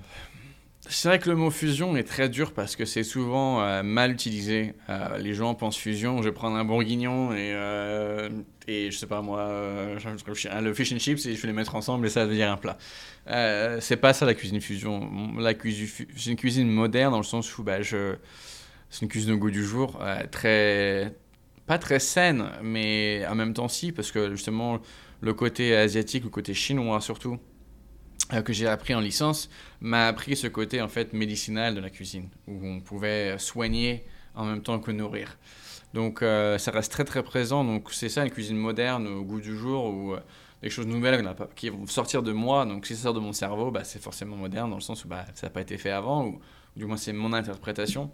[0.89, 4.11] C'est vrai que le mot fusion est très dur parce que c'est souvent euh, mal
[4.11, 4.73] utilisé.
[4.89, 8.29] Euh, les gens pensent fusion, je vais prendre un bourguignon et, euh,
[8.67, 9.49] et je sais pas moi,
[9.95, 12.57] le fish and chips et je vais les mettre ensemble et ça va devenir un
[12.57, 12.77] plat.
[13.79, 15.09] c'est pas ça la cuisine fusion.
[16.17, 19.63] C'est une cuisine moderne dans le sens où bah, c'est une cuisine au goût du
[19.63, 19.99] jour,
[20.31, 21.15] très,
[21.65, 24.81] pas très saine, mais en même temps si, parce que justement
[25.21, 27.39] le côté asiatique, le côté chinois surtout,
[28.43, 29.49] que j'ai appris en licence
[29.81, 34.05] m'a appris ce côté en fait médicinal de la cuisine où on pouvait soigner
[34.35, 35.37] en même temps que nourrir.
[35.93, 37.63] Donc euh, ça reste très très présent.
[37.63, 40.19] Donc c'est ça une cuisine moderne au goût du jour ou euh,
[40.61, 41.23] des choses nouvelles
[41.55, 42.65] qui vont sortir de moi.
[42.65, 45.07] Donc si ça sort de mon cerveau, bah, c'est forcément moderne dans le sens où
[45.07, 46.39] bah, ça n'a pas été fait avant ou,
[46.75, 48.09] du moins c'est mon interprétation.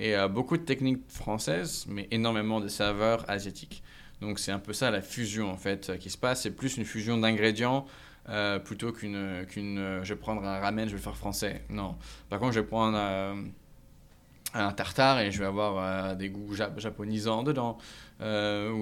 [0.00, 3.82] Et beaucoup de techniques françaises, mais énormément de saveurs asiatiques.
[4.20, 6.42] Donc c'est un peu ça la fusion en fait qui se passe.
[6.42, 7.84] C'est plus une fusion d'ingrédients
[8.30, 11.62] euh, plutôt qu'une, qu'une euh, je vais prendre un ramen, je vais faire français.
[11.70, 11.96] Non.
[12.28, 13.34] Par contre, je vais prendre euh,
[14.52, 17.78] un tartare et je vais avoir des goûts japonisants dedans.
[18.20, 18.24] ou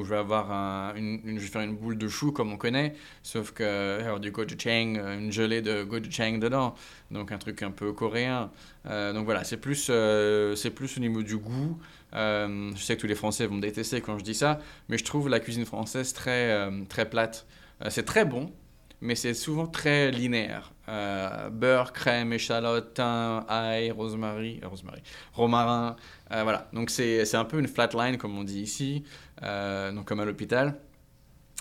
[0.05, 3.53] je vais avoir une, je vais faire une boule de chou comme on connaît, sauf
[3.53, 6.75] que alors, du gochujang, une gelée de gochujang dedans.
[7.11, 8.51] Donc un truc un peu coréen.
[8.85, 9.91] donc voilà, c'est plus,
[10.57, 11.79] c'est plus au niveau du goût.
[12.13, 15.05] je sais que tous les Français vont me détester quand je dis ça, mais je
[15.05, 17.47] trouve la cuisine française très, très plate.
[17.91, 18.53] c'est très bon,
[19.07, 20.73] mais c'est souvent très linéaire.
[21.51, 25.97] beurre, crème, échalote, thym, ail, rosemary, rosemary romarin.
[26.31, 29.05] voilà, donc c'est un peu une flatline comme on dit ici,
[29.43, 30.79] donc comme à l'hôpital.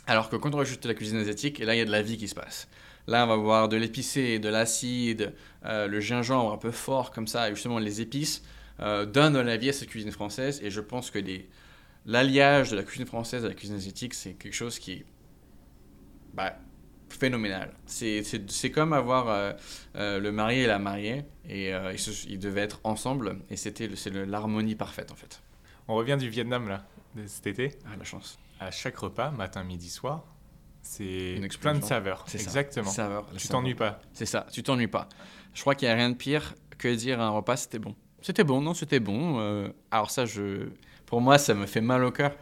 [0.07, 2.01] Alors que quand on rajoute la cuisine asiatique, et là il y a de la
[2.01, 2.67] vie qui se passe.
[3.07, 7.49] Là, on va voir de l'épicé, de l'acide, le gingembre un peu fort comme ça,
[7.49, 8.43] et justement les épices
[8.81, 10.59] euh, donnent la vie à cette cuisine française.
[10.63, 11.19] Et je pense que
[12.05, 15.05] l'alliage de la cuisine française à la cuisine asiatique, c'est quelque chose qui
[16.33, 16.57] bah,
[17.09, 17.73] phénoménal.
[17.85, 19.53] C'est comme avoir euh,
[19.95, 21.71] euh, le marié et la mariée, et
[22.27, 23.89] ils, devaient être ensemble, et c'était
[24.25, 25.41] l'harmonie parfaite en fait.
[25.87, 26.85] On revient du Vietnam là,
[27.27, 27.77] cet été.
[27.85, 28.39] Ah, la chance.
[28.59, 30.25] À chaque repas, matin, midi, soir,
[30.81, 32.25] c'est plein de saveurs.
[32.33, 32.91] Exactement.
[33.37, 33.99] tu t'ennuies pas.
[34.13, 35.09] C'est ça, tu t'ennuies pas.
[35.53, 37.95] Je crois qu'il n'y a rien de pire que dire un repas c'était bon.
[38.21, 39.39] C'était bon, non, c'était bon.
[39.39, 40.69] Euh, alors ça, je,
[41.05, 42.35] pour moi, ça me fait mal au cœur.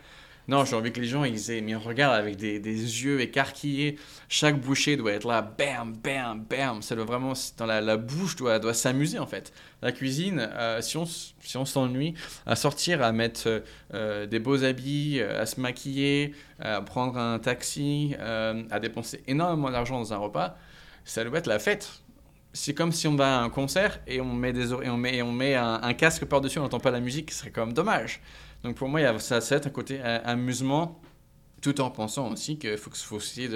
[0.47, 3.21] Non, j'ai envie que les gens ils aient mis un regard avec des, des, yeux
[3.21, 3.97] écarquillés.
[4.27, 6.81] Chaque bouchée doit être là, bam, bam, bam.
[6.81, 9.53] Ça doit vraiment, dans la, la bouche doit, doit s'amuser en fait.
[9.81, 12.13] La cuisine, euh, si on si on s'ennuie,
[12.45, 18.15] à sortir, à mettre euh, des beaux habits, à se maquiller, à prendre un taxi,
[18.19, 20.57] à dépenser énormément d'argent dans un repas,
[21.05, 22.03] ça doit être la fête
[22.53, 25.21] c'est comme si on va à un concert et on met, des, et on met,
[25.21, 28.21] on met un, casque par-dessus, on n'entend pas la musique, ce serait quand même dommage.
[28.63, 31.01] Donc pour moi, il y a, ça, ça un côté amusement,
[31.61, 33.49] tout en pensant aussi qu'il faut, faut essayer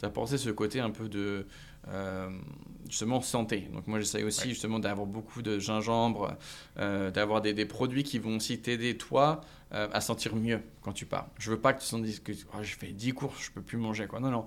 [0.00, 1.46] d'apporter ce côté un peu de
[1.88, 2.30] euh,
[2.88, 3.68] justement santé.
[3.72, 6.36] Donc moi j'essaye aussi justement d'avoir beaucoup de gingembre,
[6.78, 9.40] euh, d'avoir des, des, produits qui vont aussi t'aider toi
[9.72, 11.28] euh, à sentir mieux quand tu pars.
[11.38, 13.76] Je veux pas que tu sens que oh, j'ai fait 10 courses, je peux plus
[13.76, 14.20] manger quoi.
[14.20, 14.44] Non non,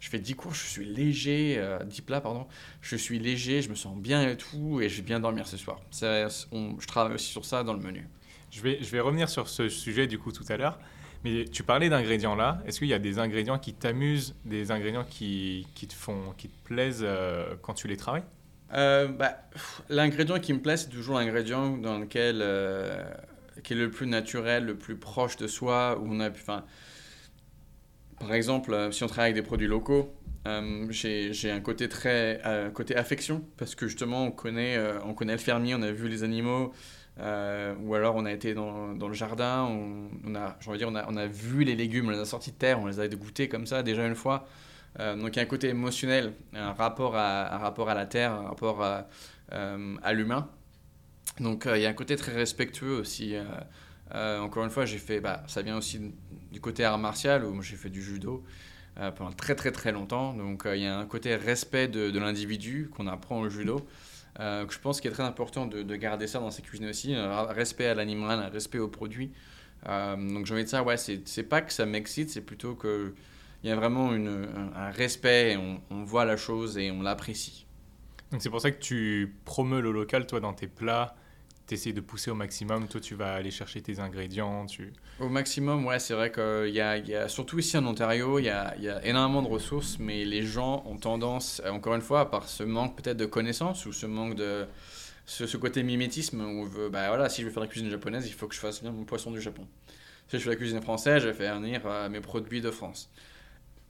[0.00, 2.46] je fais 10 cours, je suis léger, 10 euh, plats, pardon,
[2.82, 5.56] je suis léger, je me sens bien et tout, et je vais bien dormir ce
[5.56, 5.80] soir.
[5.92, 8.08] je travaille aussi sur ça dans le menu.
[8.56, 10.78] Je vais, je vais revenir sur ce sujet du coup tout à l'heure,
[11.24, 15.04] mais tu parlais d'ingrédients là, est-ce qu'il y a des ingrédients qui t'amusent, des ingrédients
[15.04, 18.24] qui, qui, te font, qui te plaisent euh, quand tu les travailles?
[18.72, 19.36] Euh, bah,
[19.90, 22.36] L'ingrédient qui me plaît, c'est toujours l'ingrédient dans lequel,
[23.62, 26.64] qui est le plus naturel, le plus proche de soi, où on a, enfin,
[28.18, 30.14] par exemple, euh, si on travaille avec des produits locaux,
[30.46, 35.32] euh, j'ai un côté très euh, côté affection parce que justement on connaît on connaît
[35.32, 36.72] le fermier, on a vu les animaux
[37.18, 41.74] ou alors on a été dans, le jardin, on, a dire on a, vu les
[41.74, 44.14] légumes, on les a sortis de terre, on les a goûtés comme ça déjà une
[44.14, 44.46] fois.
[44.98, 48.48] donc il y a un côté émotionnel, un rapport à rapport à la terre, un
[48.48, 49.06] rapport à,
[49.50, 50.48] à l'humain.
[51.40, 53.34] Donc il y a un côté très respectueux aussi.
[54.12, 56.12] encore une fois, j'ai fait bah, ça vient aussi
[56.52, 58.44] du côté art martial, où j'ai fait du judo
[58.98, 60.32] euh, pendant très très très longtemps.
[60.32, 63.86] Donc euh, il y a un côté respect de l'individu qu'on apprend au judo.
[64.40, 67.14] Euh, je pense qu'il est très important de, de, garder ça dans ses cuisines aussi,
[67.14, 69.32] un respect à l'animal, respect aux produits.
[69.86, 73.14] donc j'ai envie de dire, ouais, c'est pas que ça m'excite, c'est plutôt qu'il
[73.64, 77.66] y a vraiment une, un, respect, on, on, voit la chose et on l'apprécie.
[78.30, 81.16] Donc c'est pour ça que tu promeus le local, toi, dans tes plats
[81.66, 84.66] tu de pousser au maximum, toi tu vas aller chercher tes ingrédients.
[84.66, 84.92] Tu...
[85.18, 88.44] Au maximum, ouais, c'est vrai qu'il y a, y a, surtout ici en Ontario, il
[88.44, 92.30] y a, y a, énormément de ressources, mais les gens ont tendance, encore une fois,
[92.30, 94.66] par ce manque peut-être de connaissances ou ce manque de.
[95.28, 98.28] Ce, côté mimétisme où on veut, bah voilà, si je veux faire la cuisine japonaise,
[98.28, 99.66] il faut que je fasse bien mon poisson du Japon.
[100.28, 103.10] Si je fais la cuisine française, je vais faire venir euh, mes produits de France.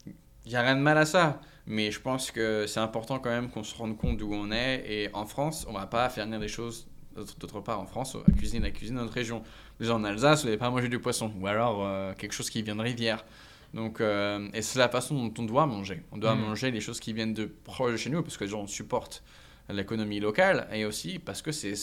[0.06, 3.28] Il n'y a rien de mal à ça, mais je pense que c'est important quand
[3.28, 4.82] même qu'on se rende compte d'où on est.
[4.90, 8.34] Et en France, on va pas faire venir des choses d'autre part en France, la
[8.34, 9.42] cuisine, la cuisine de notre région.
[9.80, 12.62] Déjà en Alsace, vous n'avez pas mangé du poisson, ou alors euh, quelque chose qui
[12.62, 13.24] vient de rivière.
[13.74, 16.02] Donc, euh, et c'est la façon dont on doit manger.
[16.12, 16.40] On doit mm.
[16.40, 19.22] manger les choses qui viennent de proche de chez nous, parce que les gens supportent
[19.68, 21.74] l'économie locale, et aussi parce que c'est,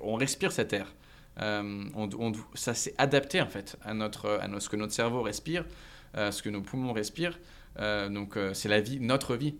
[0.00, 0.92] on respire cette air.
[1.40, 5.64] Euh, on, ça s'est adapté en fait à, notre, à ce que notre cerveau respire,
[6.14, 7.38] à ce que nos poumons respirent.
[7.78, 9.54] donc c'est la vie, notre vie.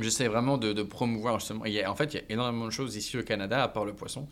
[0.00, 1.64] J'essaie vraiment de, promouvoir justement.
[1.64, 3.68] Il y a, en fait, il y a énormément de choses ici au Canada, à
[3.68, 4.28] part le poisson.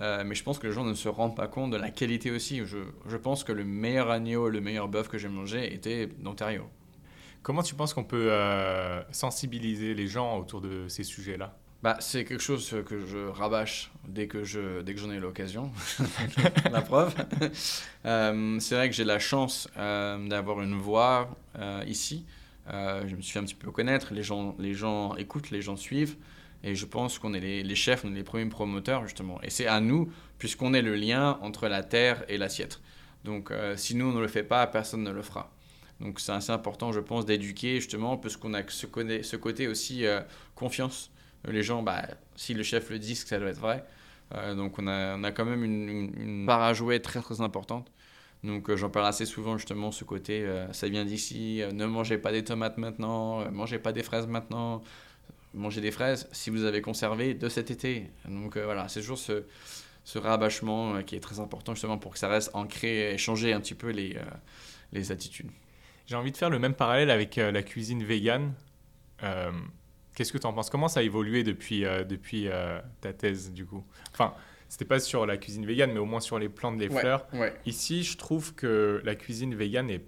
[0.00, 2.30] Euh, mais je pense que les gens ne se rendent pas compte de la qualité
[2.30, 2.60] aussi.
[2.64, 6.64] Je, je pense que le meilleur agneau, le meilleur bœuf que j'ai mangé était d'Ontario.
[7.42, 11.56] Comment tu penses qu'on peut euh, sensibiliser les gens autour de ces sujets-là?
[11.82, 15.70] Bah, c'est quelque chose que je rabâche dès que je dès que j'en ai l'occasion.
[16.70, 17.14] la preuve.
[18.04, 21.30] Euh, c'est vrai que j'ai la chance d'avoir une voix
[21.86, 22.24] ici.
[22.70, 25.62] Euh, je me suis fait un petit peu connaître, les gens, les gens écoutent, les
[25.62, 26.16] gens suivent,
[26.62, 29.40] et je pense qu'on est les, chefs, on est les premiers promoteurs justement.
[29.42, 32.80] Et c'est à nous, puisqu'on est le lien entre la terre et l'assiette.
[33.24, 35.50] Donc euh, si nous on ne le fait pas, personne ne le fera.
[36.00, 38.86] Donc c'est assez important, je pense, d'éduquer justement, puisqu'on a ce,
[39.22, 40.20] ce côté aussi euh,
[40.54, 41.10] confiance.
[41.46, 42.02] Les gens, bah,
[42.36, 43.84] si le chef le dit, que ça doit être vrai.
[44.56, 47.90] donc on a, a, quand même une, une, une part à jouer très très importante.
[48.44, 51.86] Donc euh, j'en parle assez souvent justement, ce côté, euh, ça vient d'ici, euh, ne
[51.86, 54.82] mangez pas des tomates maintenant, mangez pas des fraises maintenant.
[55.54, 58.10] mangez des fraises si vous avez conservé de cet été.
[58.28, 59.44] Donc voilà, c'est toujours ce,
[60.04, 63.60] ce rabâchement qui est très important justement pour que ça reste ancré et changer un
[63.60, 64.16] petit peu les,
[65.10, 65.50] attitudes.
[66.06, 68.54] J'ai envie de faire le même parallèle avec la cuisine végane.
[70.14, 70.70] Qu'est-ce que tu en penses?
[70.70, 72.48] Comment ça a évolué depuis, depuis
[73.00, 73.84] ta thèse du coup?
[74.12, 74.34] Enfin,
[74.68, 77.26] c'était pas sur la cuisine végane, mais au moins sur les plantes, les fleurs.
[77.66, 80.04] Ici, je trouve que la cuisine végane est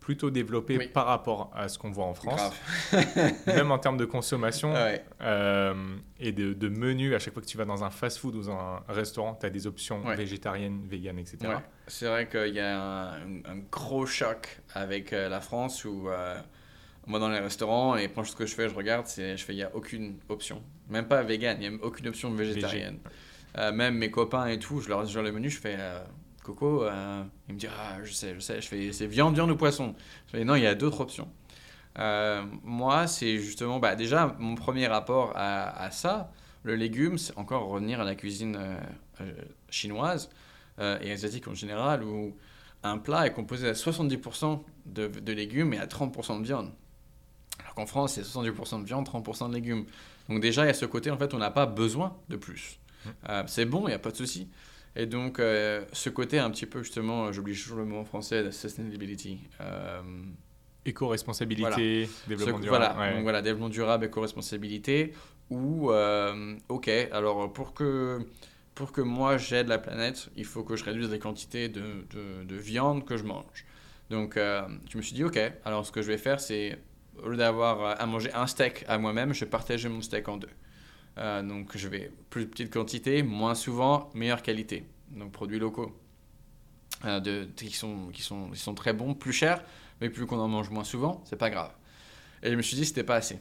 [0.00, 2.52] plutôt développée par rapport à ce qu'on voit en France.
[3.46, 4.74] Même en termes de consommation
[5.20, 5.74] euh,
[6.18, 7.14] et de, de menu.
[7.14, 9.50] À chaque fois que tu vas dans un fast-food ou dans un restaurant, tu as
[9.50, 11.38] des options végétariennes, véganes, etc.
[11.86, 16.40] C'est vrai qu'il y a un, gros choc avec euh, la France où euh,
[17.06, 19.56] moi dans les restaurants et ce que je fais, je regarde, c'est je fais il
[19.56, 22.98] n'y a aucune option, même pas végane, il n'y a aucune option végétarienne.
[23.58, 26.00] Euh, même mes copains et tout, je leur dis le menu, je fais euh,
[26.44, 29.50] Coco, euh, il me dit ah, je sais, je sais, je fais c'est viande, viande
[29.50, 29.94] ou poisson.
[30.26, 31.28] Je fais non, il y a d'autres options.
[32.62, 36.32] moi, c'est justement, bah, déjà, mon premier rapport à, ça,
[36.62, 38.58] le légume, c'est encore revenir à la cuisine
[39.68, 40.30] chinoise
[40.78, 42.36] et asiatique en général, où
[42.82, 46.70] un plat est composé à 70% de, de, légumes et à 30% de viande.
[47.60, 49.84] Alors qu'en France, c'est 70% de viande, 30% de légumes.
[50.30, 52.79] Donc déjà, il y a ce côté, en fait, on n'a pas besoin de plus.
[53.28, 54.48] Euh, c'est bon, il n'y a pas de souci.
[54.96, 58.04] Et donc, euh, ce côté un petit peu, justement, euh, j'oublie toujours le mot en
[58.04, 59.38] français, de sustainability.
[60.84, 62.94] Éco-responsabilité, développement durable.
[62.94, 65.12] Voilà, donc, voilà, développement durable, éco-responsabilité.
[65.50, 65.90] Ou,
[66.68, 68.20] ok, alors pour que,
[68.74, 72.44] pour que moi j'aide la planète, il faut que je réduise les quantités de, de,
[72.44, 73.66] de viande que je mange.
[74.10, 76.78] Donc, je me suis dit, ok, alors ce que je vais faire, c'est,
[77.22, 80.36] au lieu d'avoir à manger un steak à moi-même, je vais partager mon steak en
[80.36, 80.48] deux.
[81.18, 84.84] Euh, donc je vais plus petite quantité, moins souvent, meilleure qualité.
[85.10, 85.96] Donc produits locaux
[87.04, 89.62] euh, qui, sont, qui, sont, qui sont très bons, plus chers,
[90.00, 91.72] mais plus qu'on en mange moins souvent, c'est pas grave.
[92.42, 93.38] Et je me suis dit c'était pas assez.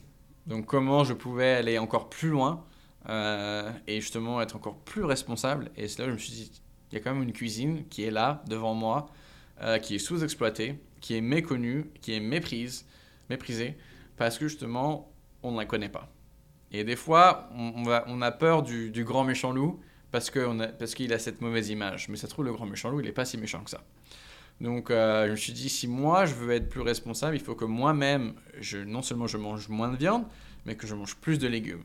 [0.48, 2.66] Donc comment je pouvais aller encore plus loin
[3.08, 5.72] euh, et justement être encore plus responsable?
[5.78, 6.52] Et c'est là où je me suis dit
[6.92, 9.12] il y a quand même une cuisine qui est là devant moi,
[9.84, 12.88] qui est sous-exploitée, qui est méconnue, qui est méprise,
[13.30, 13.78] méprisée,
[14.18, 15.12] parce que justement
[15.44, 16.10] on ne la connaît pas.
[16.72, 19.80] Et des fois, on, a peur du, grand méchant loup
[20.12, 22.10] parce qu'il a, cette mauvaise image.
[22.10, 23.84] Mais ça se trouve, le grand méchant loup, il n'est pas si méchant que ça.
[24.62, 27.56] Donc, euh, je me suis dit, si moi, je veux être plus responsable, il faut
[27.56, 28.34] que moi-même,
[28.86, 30.26] non seulement je mange moins de viande,
[30.66, 31.84] mais que je mange plus de légumes.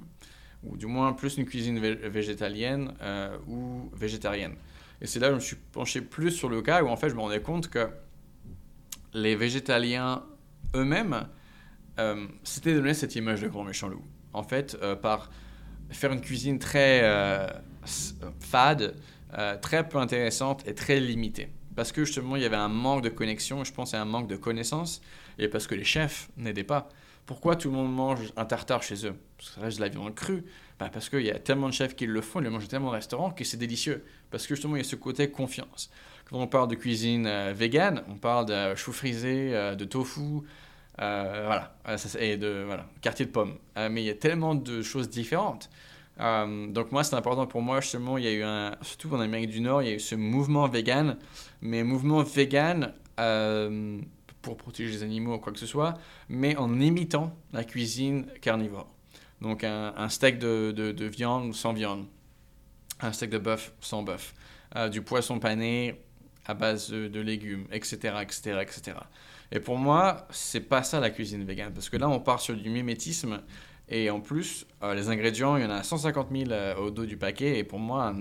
[0.65, 4.55] Ou du moins, plus une cuisine végétalienne euh, ou végétarienne.
[5.01, 7.11] Et c'est là que je me suis penché plus sur le cas où, en fait,
[7.11, 7.89] je me rendais compte que
[9.13, 10.25] les végétaliens
[10.75, 11.29] eux-mêmes
[11.99, 14.03] euh, s'étaient donné cette image de grand méchant loup
[14.35, 15.31] en fait, euh, par
[15.91, 17.49] faire une cuisine très euh,
[18.41, 18.97] fade,
[19.39, 21.49] euh, très peu intéressante et très limitée.
[21.77, 24.29] Parce que justement, il y avait un manque de connexion, je pense, et un manque
[24.29, 25.01] de connaissances,
[25.39, 26.89] et parce que les chefs n'aidaient pas.
[27.27, 29.17] Pourquoi tout le monde mange un tartare chez eux?
[29.39, 30.45] Parce que ça reste de la viande crue.
[30.79, 32.89] Bah parce qu'il y a tellement de chefs qui le font, ils le mangent tellement
[32.89, 34.05] de restaurants que c'est délicieux.
[34.31, 35.91] Parce que justement, il y a ce côté confiance.
[36.29, 40.43] Quand on parle de cuisine végane, on parle de chou frisé, de tofu,
[40.99, 43.57] voilà, euh, et de voilà, quartier de pommes.
[43.77, 45.71] Euh, mais il y a tellement de choses différentes.
[46.19, 49.51] donc moi, c'est important pour moi, justement, il y a eu un, surtout en Amérique
[49.51, 51.17] du Nord, il y a eu ce mouvement vegan,
[51.61, 52.93] mais mouvement vegan
[54.43, 55.95] pour protéger les animaux ou quoi que ce soit,
[56.29, 58.89] mais en imitant la cuisine carnivore.
[59.41, 62.07] Donc un, steak de, de, viande sans viande,
[63.01, 64.35] un steak de bœuf sans bœuf,
[64.91, 66.01] du poisson pané
[66.47, 68.97] à base de légumes, etc., etc., etc.
[69.53, 72.57] Et pour moi, c'est pas ça la cuisine végane, parce que là, on part sur
[72.57, 73.41] du mimétisme,
[73.89, 77.05] et en plus, euh, les ingrédients, il y en a 150 000 euh, au dos
[77.05, 78.15] du paquet, et pour moi,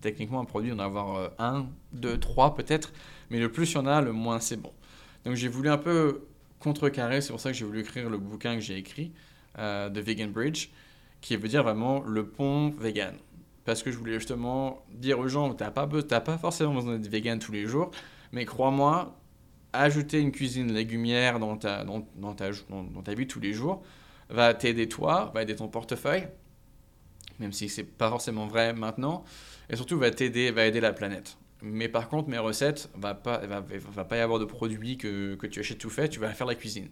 [0.00, 2.92] techniquement, un produit, on en avoir euh, un, deux, trois peut-être,
[3.30, 4.72] mais le plus il y en a, le moins c'est bon.
[5.24, 6.26] Donc j'ai voulu un peu
[6.58, 9.12] contrecarrer, c'est pour ça que j'ai voulu écrire le bouquin que j'ai écrit,
[9.56, 10.70] de Vegan Bridge,
[11.20, 13.14] qui veut dire vraiment le pont vegan.
[13.64, 17.38] Parce que je voulais justement dire aux gens, t'as pas, pas forcément besoin d'être vegan
[17.38, 17.90] tous les jours,
[18.32, 19.16] mais crois-moi,
[19.80, 23.82] ajouter une cuisine légumière dans ta, dans, dans ta, dans, ta vie tous les jours
[24.30, 26.28] va t'aider toi, va aider ton portefeuille,
[27.38, 29.24] même si c'est pas forcément vrai maintenant,
[29.68, 31.36] et surtout va t'aider, va aider la planète.
[31.62, 35.34] Mais par contre, mes recettes, va pas, va, va pas y avoir de produits que,
[35.34, 36.88] que tu achètes tout fait, tu vas faire la cuisine.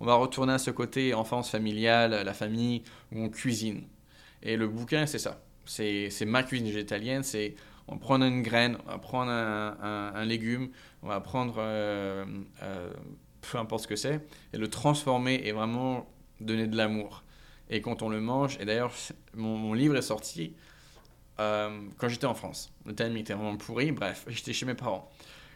[0.00, 3.84] On va retourner à ce côté enfance familiale, la famille, où on cuisine.
[4.42, 5.40] Et le bouquin, c'est ça.
[5.64, 7.54] C'est ma cuisine végétalienne, c'est
[7.88, 10.70] on va prendre une graine, on va prendre un, légume,
[11.02, 12.24] on va prendre euh,
[12.62, 12.90] euh,
[13.40, 14.20] peu importe ce que c'est,
[14.52, 16.08] et le transformer et vraiment
[16.40, 17.24] donner de l'amour.
[17.70, 18.92] Et quand on le mange, et d'ailleurs,
[19.34, 20.54] mon, livre est sorti
[21.40, 22.72] euh, quand j'étais en France.
[22.86, 25.10] Le timing était vraiment pourri, bref, j'étais chez mes parents.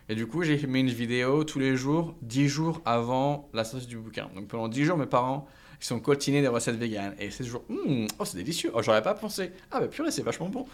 [0.09, 3.87] Et du coup, j'ai mis une vidéo tous les jours, 10 jours avant la sortie
[3.87, 4.31] du bouquin.
[4.35, 5.49] Donc pendant 10 jours, mes parents,
[5.81, 7.15] qui sont coltinés des recettes véganes.
[7.19, 8.71] Et c'est toujours, Hum, oh, c'est délicieux.
[8.73, 9.53] Oh, j'aurais pas pensé.
[9.71, 10.67] Ah, bah purée, c'est vachement bon.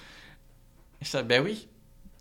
[1.00, 1.66] Et ça, ben oui,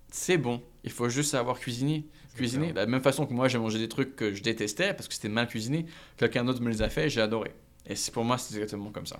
[0.09, 0.61] c'est bon.
[0.83, 2.05] Il faut juste savoir cuisiner.
[2.35, 2.71] Cuisiner.
[2.71, 5.13] De la même façon que moi, j'ai mangé des trucs que je détestais parce que
[5.13, 5.85] c'était mal cuisiné.
[6.17, 7.51] Quelqu'un d'autre me les a fait et j'ai adoré.
[7.85, 9.17] Et c'est pour moi, c'est exactement comme ça.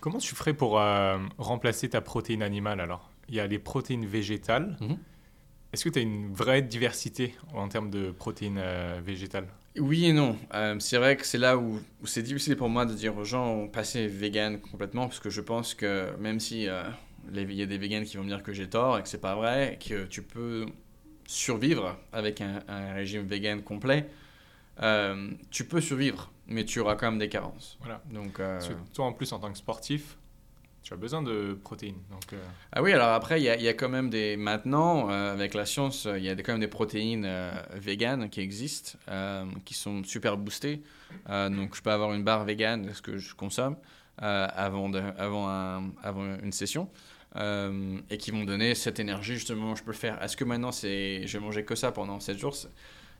[0.00, 3.10] Comment tu ferais pour euh, remplacer ta protéine animale alors?
[3.28, 4.76] Il y a les protéines végétales.
[4.80, 4.98] Mhm.
[5.72, 9.48] Est-ce que tu as une vraie diversité en termes de protéines euh, végétales?
[9.78, 10.36] Oui et non.
[10.54, 13.24] Euh, c'est vrai que c'est là où, où c'est difficile pour moi de dire aux
[13.24, 17.78] gens passer vegan complètement parce que je pense que même si il y a des
[17.78, 20.22] vegans qui vont me dire que j'ai tort et que c'est pas vrai, que tu
[20.22, 20.66] peux
[21.32, 24.08] survivre avec un, un régime vegan complet,
[24.82, 27.76] euh, tu peux survivre, mais tu auras quand même des carences.
[27.80, 28.00] Voilà.
[28.10, 28.58] Donc, euh,
[28.94, 30.16] toi, en plus, en tant que sportif,
[30.82, 32.00] tu as besoin de protéines.
[32.10, 34.38] Donc, euh, Ah oui, alors après, il y a, il y a quand même des.
[34.38, 37.28] Maintenant, euh, avec la science, il y a quand même des protéines
[37.74, 38.98] véganes qui existent,
[39.66, 40.82] qui sont super boostées.
[41.28, 43.76] Donc, je peux avoir une barre végane de ce que je consomme
[44.16, 46.88] avant, de, avant, un- avant une session.
[47.36, 50.22] Euh, et qui vont donner cette énergie, justement, je peux le faire.
[50.22, 52.56] Est-ce que maintenant, c'est, je vais manger que ça pendant 7 jours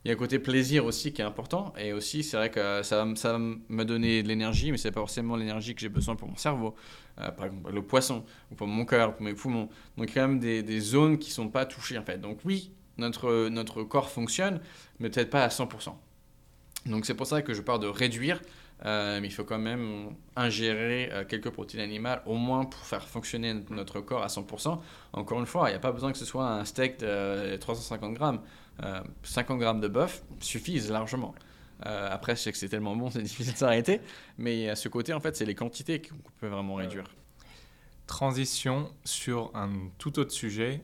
[0.05, 1.73] Il y a un côté plaisir aussi qui est important.
[1.79, 5.01] Et aussi, c'est vrai que ça ça va me donner de l'énergie, mais c'est pas
[5.01, 6.75] forcément l'énergie que j'ai besoin pour mon cerveau.
[7.21, 9.69] Euh, par exemple, le poisson, ou pour mon cœur, pour mes poumons.
[9.97, 12.19] Donc, il y a quand même des, des zones qui sont pas touchées, en fait.
[12.19, 14.61] Donc, oui, notre, notre corps fonctionne,
[15.01, 15.95] mais peut-être pas à 100%.
[16.87, 18.41] Donc, c'est pour ça que je parle de réduire,
[18.85, 23.55] mais il faut quand même ingérer euh, quelques protéines animales, au moins pour faire fonctionner
[23.71, 24.79] notre corps à 100%.
[25.13, 28.15] Encore une fois, il n'y a pas besoin que ce soit un steak de 350
[28.15, 28.41] grammes.
[28.85, 31.35] Euh, 50 grammes de bœuf suffisent largement.
[31.87, 34.01] Euh, après, je sais que c'est tellement bon, c'est difficile de s'arrêter.
[34.37, 37.05] Mais à ce côté, en fait, c'est les quantités qu'on peut vraiment réduire.
[38.07, 40.83] transition sur un tout autre sujet.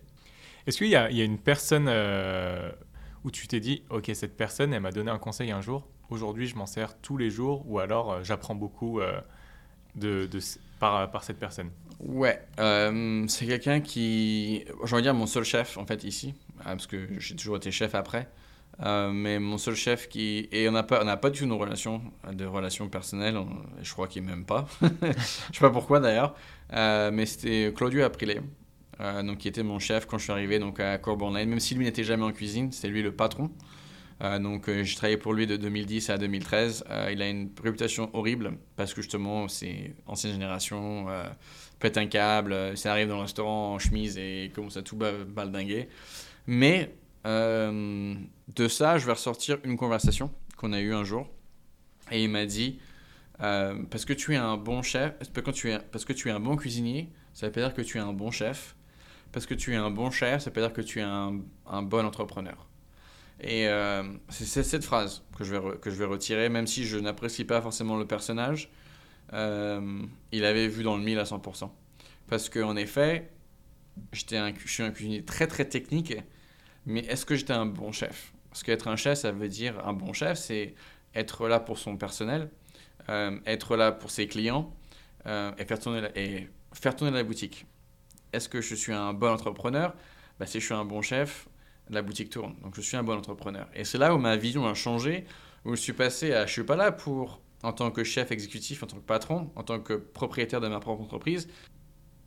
[0.66, 2.70] Est-ce qu'il y, a il y a une personne euh,
[3.22, 6.46] où tu t'es dit, ok, cette personne, elle m'a donné un conseil un jour, aujourd'hui
[6.46, 9.20] je m'en sers tous les jours, ou alors euh, j'apprends beaucoup euh,
[9.96, 10.28] de,
[10.78, 11.70] par, cette personne.
[12.00, 16.34] Ouais, euh, c'est quelqu'un qui, j'ai envie de dire mon seul chef en fait ici,
[16.62, 18.28] parce que j'ai toujours été chef après,
[18.80, 22.02] mais mon seul chef qui, et on n'a pas, pas du tout une relation,
[22.32, 23.48] de relation personnelle, on-
[23.82, 24.88] je crois qu'il m'aime pas, je
[25.52, 26.34] sais pas pourquoi d'ailleurs,
[26.72, 28.42] mais c'était Claudio Aprile,
[29.22, 31.74] donc qui était mon chef quand je suis arrivé donc à Corbon Lane, même si
[31.76, 33.50] lui n'était jamais en cuisine, c'est lui le patron.
[34.22, 36.84] Euh, donc euh, j'ai travaillé pour lui de 2010 à 2013.
[36.88, 41.06] Euh, il a une réputation horrible parce que justement c'est ancienne génération,
[41.78, 45.24] pète un câble, ça arrive dans le restaurant en chemise et commence à tout ba-
[45.26, 45.88] baldinguer.
[46.46, 46.94] Mais
[47.24, 51.26] de ça, je vais ressortir une conversation qu'on a eue un jour
[52.12, 52.78] et il m'a dit
[53.38, 55.30] parce que tu es un bon chef, parce
[56.04, 58.30] que, tu es, un bon cuisinier, ça veut pas dire que tu es un bon
[58.30, 58.76] chef.
[59.32, 61.32] Parce que tu es un bon chef, ça veut pas dire que tu es un
[61.82, 62.68] bon entrepreneur.
[63.40, 66.98] Et euh, c'est cette phrase que je, vais que je vais retirer, même si je
[66.98, 68.70] n'apprécie pas forcément le personnage.
[69.32, 71.70] Euh, il avait vu dans le mille à 100%.
[72.28, 73.30] Parce qu'en effet,
[74.12, 74.24] je
[74.66, 76.14] suis un cuisinier très très technique,
[76.86, 78.32] mais est-ce que j'étais un bon chef?
[78.50, 80.74] Parce qu'être un chef, ça veut dire un bon chef, c'est
[81.14, 82.50] être là pour son personnel,
[83.08, 84.72] euh, être là pour ses clients
[85.26, 87.66] et, faire tourner la, et faire tourner la boutique.
[88.32, 89.94] Est-ce que je suis un bon entrepreneur?
[90.38, 91.48] Bah, Si je suis un bon chef,
[91.90, 92.54] la boutique tourne.
[92.62, 93.68] Donc je suis un bon entrepreneur.
[93.74, 95.24] Et c'est là où ma vision a changé,
[95.64, 98.82] où je suis passé à je suis pas là pour en tant que chef exécutif,
[98.82, 101.48] en tant que patron, en tant que propriétaire de ma propre entreprise.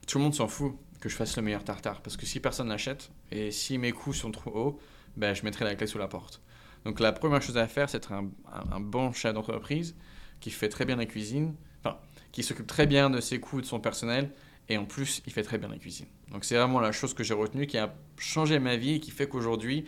[0.07, 2.69] Tout le monde s'en fout que je fasse le meilleur tartare parce que si personne
[2.69, 4.79] n'achète et si mes coûts sont trop hauts,
[5.15, 6.41] ben, je mettrai la clé sous la porte.
[6.85, 8.29] Donc la première chose à faire, c'est être un,
[8.71, 9.95] un- bon chef d'entreprise
[10.39, 11.97] qui fait très bien la cuisine, enfin,
[12.31, 14.31] qui s'occupe très bien de ses coûts, de son personnel,
[14.69, 16.07] et en plus, il fait très bien la cuisine.
[16.31, 19.11] Donc c'est vraiment la chose que j'ai retenue qui a changé ma vie et qui
[19.11, 19.85] fait qu'aujourd'hui,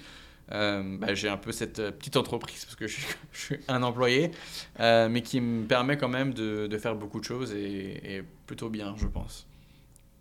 [0.51, 3.57] euh, bah, j'ai un peu cette euh, petite entreprise parce que je suis, je suis
[3.67, 4.31] un employé,
[4.79, 8.23] euh, mais qui me permet quand même de, de faire beaucoup de choses et, et
[8.47, 9.47] plutôt bien, je pense.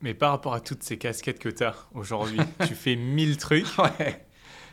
[0.00, 3.66] Mais par rapport à toutes ces casquettes que tu as aujourd'hui, tu fais 1000 trucs.
[3.78, 4.24] Ouais.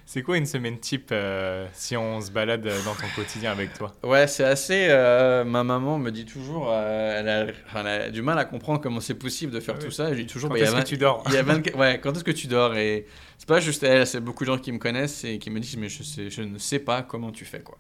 [0.07, 3.91] C'est quoi une semaine type euh, si on se balade dans ton quotidien avec toi?
[4.03, 4.85] Ouais, c'est assez.
[4.89, 8.45] euh, ma maman me dit toujours, euh, elle, a, enfin, elle a du mal à
[8.45, 10.13] comprendre comment c'est possible de faire Ah tout ça.
[10.13, 11.23] Je dis toujours, Quand bah, il y a est-ce que 20 tu dors?
[11.27, 12.75] il y a 24 ouais, quand est-ce que tu dors?
[12.75, 13.07] Et
[13.39, 15.77] c'est pas juste elle, c'est beaucoup de gens qui me connaissent et qui me disent,
[15.77, 17.77] mais je, sais, je ne sais pas comment tu fais, quoi.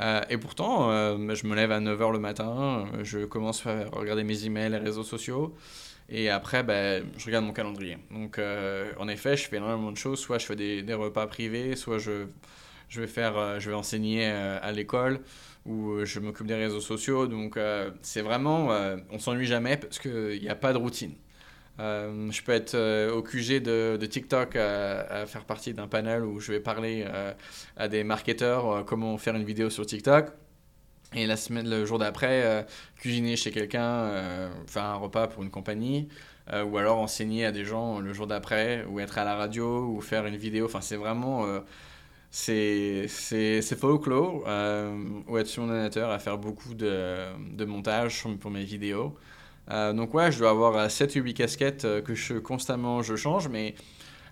[0.00, 4.24] Euh, et pourtant, euh, je me lève à 9h le matin, je commence à regarder
[4.24, 5.54] mes emails, les réseaux sociaux,
[6.10, 7.96] et après, ben, je regarde mon calendrier.
[8.10, 10.18] Donc, euh, en effet, je fais énormément de choses.
[10.18, 12.26] Soit je fais des, repas privés, soit je,
[12.88, 15.20] je, vais, faire, euh, je vais enseigner euh, à l'école,
[15.66, 17.28] ou je m'occupe des réseaux sociaux.
[17.28, 17.58] Donc,
[18.02, 21.14] c'est vraiment, euh, on s'ennuie jamais parce qu'il n'y a pas de routine.
[21.78, 22.76] Je peux être
[23.10, 27.06] au QG de, TikTok à, faire partie d'un panel où je vais parler
[27.76, 30.26] à des marketeurs comment faire une vidéo sur TikTok.
[31.14, 36.08] Et la semaine, le jour d'après, cuisiner chez quelqu'un, faire un repas pour une compagnie.
[36.52, 40.00] ou alors enseigner à des gens le jour d'après, ou être à la radio, ou
[40.00, 40.66] faire une vidéo.
[40.66, 41.44] Enfin, c'est vraiment
[42.30, 43.06] c'est
[43.76, 44.96] folklore euh,
[45.26, 47.16] ou être sur mon ordinateur à faire beaucoup de,
[47.56, 49.16] de montage pour mes vidéos.
[49.70, 53.16] Euh, donc ouais, je dois avoir 7 ou 8 casquettes euh, que je, constamment je
[53.16, 53.74] change, mais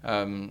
[0.05, 0.47] euh,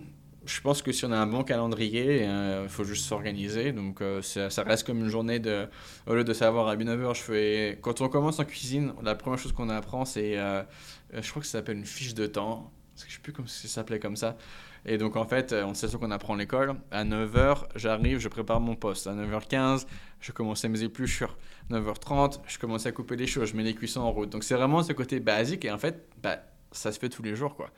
[0.48, 3.72] je pense que si on a un bon calendrier, il faut juste s'organiser.
[3.72, 5.68] Donc ça, ça, reste comme une journée de...
[6.08, 7.80] Au lieu de savoir à 9h, je fais...
[7.82, 10.36] Quand on commence en cuisine, la première chose qu'on apprend, c'est...
[10.36, 12.72] je crois que ça s'appelle une fiche de temps.
[12.98, 14.38] Je ne sais plus comment ça s'appelait comme ça.
[14.86, 16.76] Et donc, en fait, on sait ce qu'on apprend à l'école.
[16.91, 19.06] À 9h, j'arrive, je prépare mon poste.
[19.06, 19.86] À 9h15,
[20.22, 21.38] je commence à mes épluchures.
[21.70, 24.30] 9h30, je commence à couper des choses, je mets les cuissons en route.
[24.30, 25.66] Donc, c'est vraiment ce côté basique.
[25.66, 26.39] Et en fait, bah,
[26.72, 27.70] ça se fait tous les jours, quoi.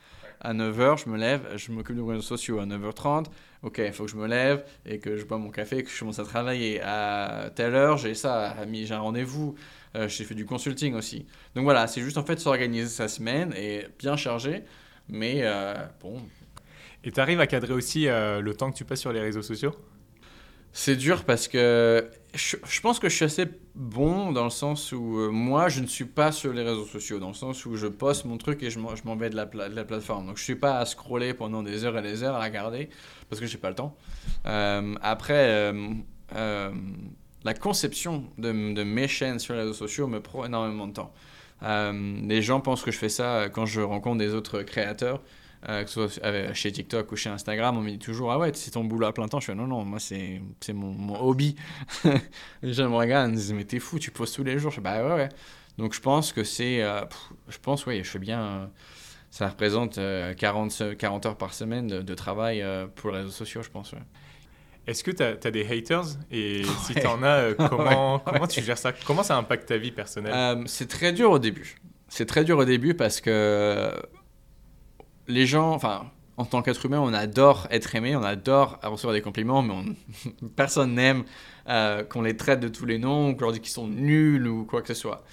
[0.41, 2.59] À 9h, je me lève, je m'occupe des réseaux sociaux.
[2.59, 3.25] À 9h30,
[3.63, 5.99] ok, il faut que je me lève et que je bois mon café, que je
[5.99, 6.81] commence à travailler.
[6.81, 9.55] À telle heure, j'ai ça, j'ai un rendez-vous.
[9.95, 11.25] Euh, j'ai fait du consulting aussi.
[11.55, 14.63] Donc voilà, c'est juste en fait s'organiser sa semaine et bien chargé.
[15.07, 16.21] Mais euh, bon,
[17.03, 19.41] et tu arrives à cadrer aussi euh, le temps que tu passes sur les réseaux
[19.41, 19.73] sociaux?
[20.71, 25.17] C'est dur parce que je, pense que je suis assez bon dans le sens où
[25.17, 27.87] euh, moi, je ne suis pas sur les réseaux sociaux, dans le sens où je
[27.87, 30.27] poste mon truc et je m'en vais de la, plateforme.
[30.27, 32.89] Donc je ne suis pas à scroller pendant des heures et des heures à regarder
[33.29, 33.95] parce que je n'ai pas le temps.
[34.45, 35.73] Euh, après,
[36.31, 41.13] la conception de, de, mes chaînes sur les réseaux sociaux me prend énormément de temps.
[41.63, 45.21] les gens pensent que je fais ça quand je rencontre des autres créateurs.
[45.67, 48.51] Euh, que ce soit chez TikTok ou chez Instagram, on me dit toujours Ah ouais,
[48.53, 49.41] c'est ton boulot à plein temps.
[49.41, 50.41] Je fais Non, non, moi, c'est
[50.73, 51.55] mon, mon hobby.
[52.61, 54.71] les gens me regardent, ils me disent Mais t'es fou, tu poses tous les jours.
[54.71, 55.29] Je fais Bah ouais, ouais.
[55.77, 56.81] Donc je pense que c'est.
[56.81, 57.01] Euh,
[57.49, 58.41] je pense, oui, je fais bien.
[58.41, 58.65] Euh,
[59.31, 59.99] ça représente
[60.37, 63.93] 40, 40 heures par semaine de, travail pour les réseaux sociaux, je pense.
[64.87, 66.05] Est-ce que tu as, des haters?
[66.31, 68.91] Et si tu en as, comment, comment tu gères ça?
[69.05, 70.63] Comment ça impacte ta vie personnelle?
[70.65, 71.75] C'est très dur au début.
[72.07, 73.93] C'est très dur au début parce que
[75.29, 79.21] les gens, enfin, en tant qu'être humain, on adore être aimé, on adore recevoir des
[79.21, 79.75] compliments, mais
[80.55, 81.23] personne n'aime
[81.67, 84.65] euh, qu'on les traite de tous les noms, qu'on leur dise qu'ils sont nuls ou
[84.65, 85.23] quoi que ce soit.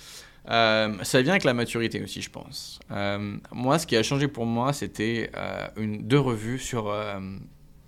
[0.49, 2.79] Euh, ça vient avec la maturité aussi, je pense.
[2.93, 5.31] Euh, moi, ce qui a changé pour moi, c'était
[5.77, 6.95] une deux revues sur,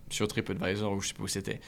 [0.08, 1.60] sur TripAdvisor, ou je sais pas où c'était.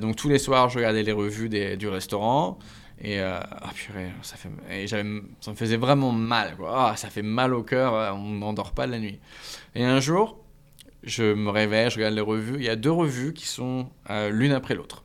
[0.00, 2.58] donc tous les soirs, je regardais les revues du restaurant.
[3.04, 3.72] Et euh, ah,
[4.22, 6.54] ça, me faisait vraiment mal.
[6.56, 6.90] Quoi.
[6.90, 9.18] Ah, ça fait mal au cœur, euh, on n'endort pas la nuit.
[9.74, 10.38] Et un jour,
[11.02, 12.56] je me réveille, je regarde les revues.
[12.58, 15.04] Il y a deux revues qui sont euh, l'une après l'autre.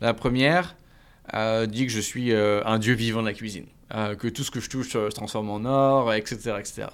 [0.00, 0.76] La première
[1.68, 4.70] dit que je suis un dieu vivant de la cuisine, que tout ce que je
[4.70, 6.54] touche se transforme en or, etc.
[6.58, 6.86] etc.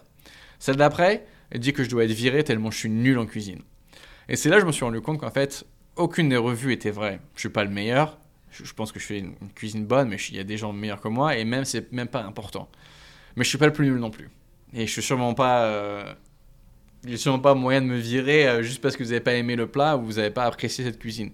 [0.59, 1.25] Celle d'après
[1.55, 3.61] dit que je dois être viré tellement je suis nul en cuisine.
[4.29, 5.65] Et c'est là que je me suis rendu compte qu'en fait,
[5.95, 7.21] aucune des revues était vraie.
[7.37, 8.19] Je suis pas le meilleur,
[8.63, 11.01] je, pense que je fais une, cuisine bonne, mais il y a des gens meilleurs
[11.01, 12.69] que moi, et même, c'est même pas important.
[13.37, 14.31] Mais je suis pas le plus nul non plus.
[14.73, 15.65] Et je suis sûrement pas.
[15.65, 16.15] Euh,
[17.07, 19.57] a sûrement pas moyen de me virer euh, juste parce que vous n'avez pas aimé
[19.57, 21.33] le plat ou vous n'avez pas apprécié cette cuisine.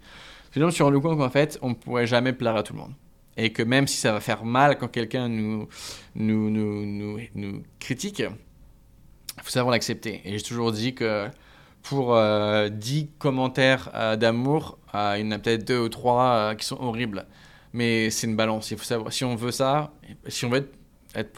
[0.53, 2.81] Sinon, je suis rendu compte qu'en fait, on ne pourrait jamais plaire à tout le
[2.81, 2.95] monde.
[3.37, 5.69] Et que même si ça va faire mal quand quelqu'un nous,
[6.17, 10.21] nous, nous, nous, nous critique, il faut savoir l'accepter.
[10.25, 11.29] Et j'ai toujours dit que
[11.83, 16.55] pour 10 euh, commentaires euh, d'amour, euh, il y en a peut-être 2 ou 3
[16.57, 17.27] qui sont horribles.
[17.73, 18.71] Mais c'est une balance.
[18.71, 19.93] Il faut savoir, si on veut ça,
[20.27, 20.71] si on veut
[21.15, 21.33] être,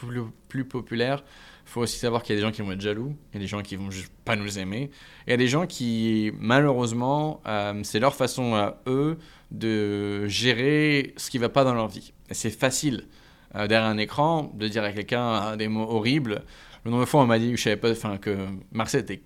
[0.47, 1.23] plus, populaire,
[1.65, 3.37] il faut aussi savoir qu'il y a des gens qui vont être jaloux, il y
[3.37, 4.89] a des gens qui vont juste pas nous aimer, et
[5.27, 7.41] il y a des gens qui, malheureusement,
[7.83, 9.17] c'est leur façon à eux
[9.49, 12.13] de gérer ce qui va pas dans leur vie.
[12.29, 13.07] C'est facile
[13.55, 16.43] derrière un écran de dire à quelqu'un des mots horribles.
[16.85, 18.37] Le nombre de fois on m'a dit je savais pas, que
[18.71, 19.23] Marseille était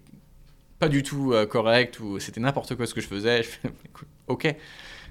[0.80, 3.43] pas du tout euh, correct ou c'était n'importe quoi ce que je faisais.
[3.43, 3.69] Je fais,
[4.28, 4.55] ok.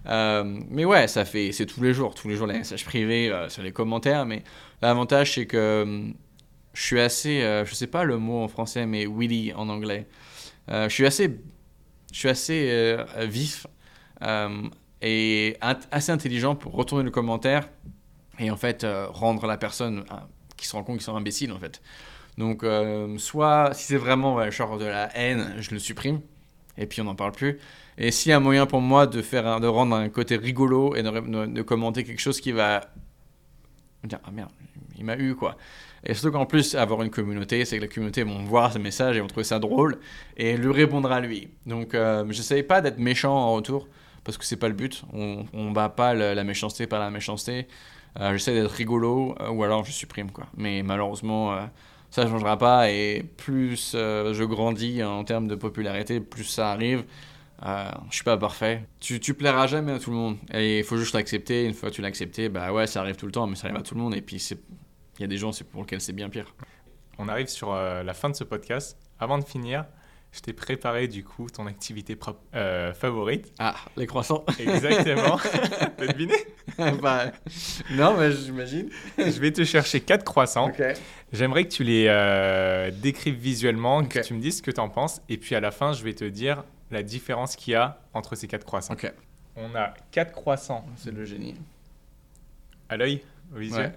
[0.06, 3.30] Euh, mais ouais, ça fait, c'est tous les jours, tous les jours les messages privés
[3.30, 4.26] euh, sur les commentaires.
[4.26, 4.44] Mais
[4.82, 6.12] l'avantage, c'est que
[6.72, 10.06] je suis assez, je sais pas le mot en français, mais witty en anglais.
[10.68, 11.40] je suis assez,
[12.12, 13.66] je suis assez vif
[15.00, 15.56] et
[15.90, 17.70] assez intelligent pour retourner le commentaire
[18.38, 20.04] et en fait rendre la personne
[20.58, 21.80] qui se rend compte qu'ils sont imbéciles en fait.
[22.38, 26.20] Donc, euh, soit si c'est vraiment genre de la haine, je le supprime
[26.78, 27.58] et puis on n'en parle plus.
[27.98, 30.94] Et s'il y a un moyen pour moi de faire, de rendre un côté rigolo
[30.94, 32.82] et de, commenter quelque chose qui va
[34.04, 34.50] dire ah merde,
[34.98, 35.56] il m'a eu quoi.
[36.04, 39.16] Et surtout qu'en plus avoir une communauté, c'est que la communauté vont voir ce message
[39.16, 39.98] et vont trouver ça drôle
[40.36, 41.48] et lui répondra à lui.
[41.64, 43.88] Donc, euh, j'essaye pas d'être méchant en retour
[44.22, 45.02] parce que c'est pas le but.
[45.12, 47.66] On, on bat pas la, méchanceté par la méchanceté.
[48.20, 50.46] Euh, j'essaie d'être rigolo ou alors je supprime quoi.
[50.56, 51.58] Mais malheureusement
[52.16, 52.90] ça ne changera pas.
[52.90, 57.04] Et plus euh, je grandis en termes de popularité, plus ça arrive.
[57.64, 58.84] Euh, je suis pas parfait.
[59.00, 60.38] Tu, tu plairas jamais à tout le monde.
[60.54, 61.66] Il faut juste l'accepter.
[61.66, 63.66] Une fois que tu l'as accepté, bah ouais, ça arrive tout le temps, mais ça
[63.66, 64.14] arrive à tout le monde.
[64.14, 66.54] Et puis, il y a des gens pour lesquels c'est bien pire.
[67.18, 68.98] On arrive sur euh, la fin de ce podcast.
[69.18, 69.84] Avant de finir,
[70.36, 72.18] je t'ai préparé du coup ton activité
[72.54, 73.50] euh, favorite.
[73.58, 74.44] Ah, les croissants.
[74.58, 75.38] Exactement.
[75.96, 76.34] T'as deviné
[77.00, 77.32] bah,
[77.92, 78.90] Non, mais j'imagine.
[79.16, 80.70] je vais te chercher quatre croissants.
[81.32, 84.90] J'aimerais que tu les euh, décrives visuellement, que tu me dises ce que tu en
[84.90, 85.22] penses.
[85.30, 88.36] Et puis à la fin, je vais te dire la différence qu'il y a entre
[88.36, 88.94] ces quatre croissants.
[89.56, 90.84] On a quatre croissants.
[90.96, 91.54] C'est le génie.
[92.90, 93.22] À l'œil,
[93.54, 93.94] au visuel.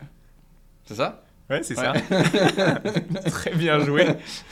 [0.86, 1.22] C'est ça?
[1.50, 1.94] Ouais, c'est ça.
[3.26, 4.06] Très bien joué.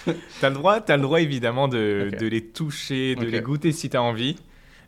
[0.05, 3.71] tu as, le droit, as le droit évidemment de, de les toucher, de les goûter
[3.71, 4.37] si tu as envie.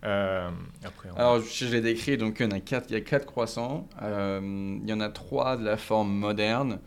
[0.05, 0.49] Euh,
[0.84, 3.26] après, Alors, je l'ai décrit, donc il y en a quatre, il y a quatre
[3.26, 3.88] croissants.
[4.01, 4.39] Euh,
[4.82, 6.80] il y en a trois de la forme moderne.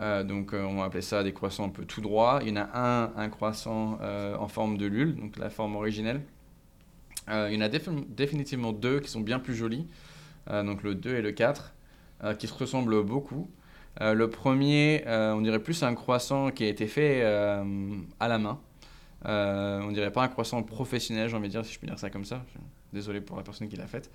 [0.00, 2.40] Euh, donc, on va appeler ça des croissants un peu tout droit.
[2.42, 6.22] Il y en a un, un croissant en forme de lule, donc la forme originelle.
[7.28, 9.86] il y en a définitivement deux qui sont bien plus jolis,
[10.48, 11.74] donc le 2 et le 4,
[12.38, 13.50] qui se ressemblent beaucoup.
[14.00, 17.64] Euh, le premier, euh, on dirait plus un croissant qui a été fait euh,
[18.18, 18.60] à la main.
[19.24, 22.10] on dirait pas un croissant professionnel, j'ai envie de dire, si je peux dire ça
[22.10, 22.44] comme ça.
[22.92, 24.10] Désolé pour la personne qui l'a fait.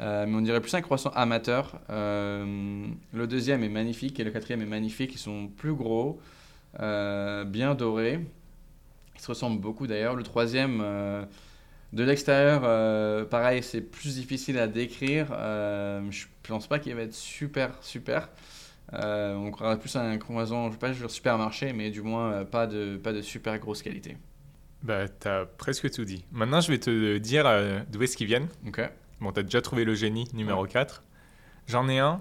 [0.00, 1.80] mais on dirait plus un croissant amateur.
[1.88, 5.14] le deuxième est magnifique et le quatrième est magnifique.
[5.14, 6.20] Ils sont plus gros,
[6.78, 8.20] bien dorés.
[9.14, 10.14] Ils se ressemblent beaucoup d'ailleurs.
[10.14, 10.78] Le troisième,
[11.92, 15.28] de l'extérieur, pareil, c'est plus difficile à décrire.
[16.10, 18.28] je pense pas qu'il va être super, super.
[18.94, 22.02] Euh, on croirait plus à un croissant, je ne vais pas dire supermarché, mais du
[22.02, 24.18] moins euh, pas, de, pas de super grosse qualité.
[24.82, 26.24] Bah, t'as presque tout dit.
[26.30, 28.48] Maintenant, je vais te dire euh, d'où est-ce qu'ils viennent.
[28.66, 28.80] Ok.
[29.20, 31.04] Bon, t'as déjà trouvé le génie numéro 4.
[31.66, 32.20] J'en ai un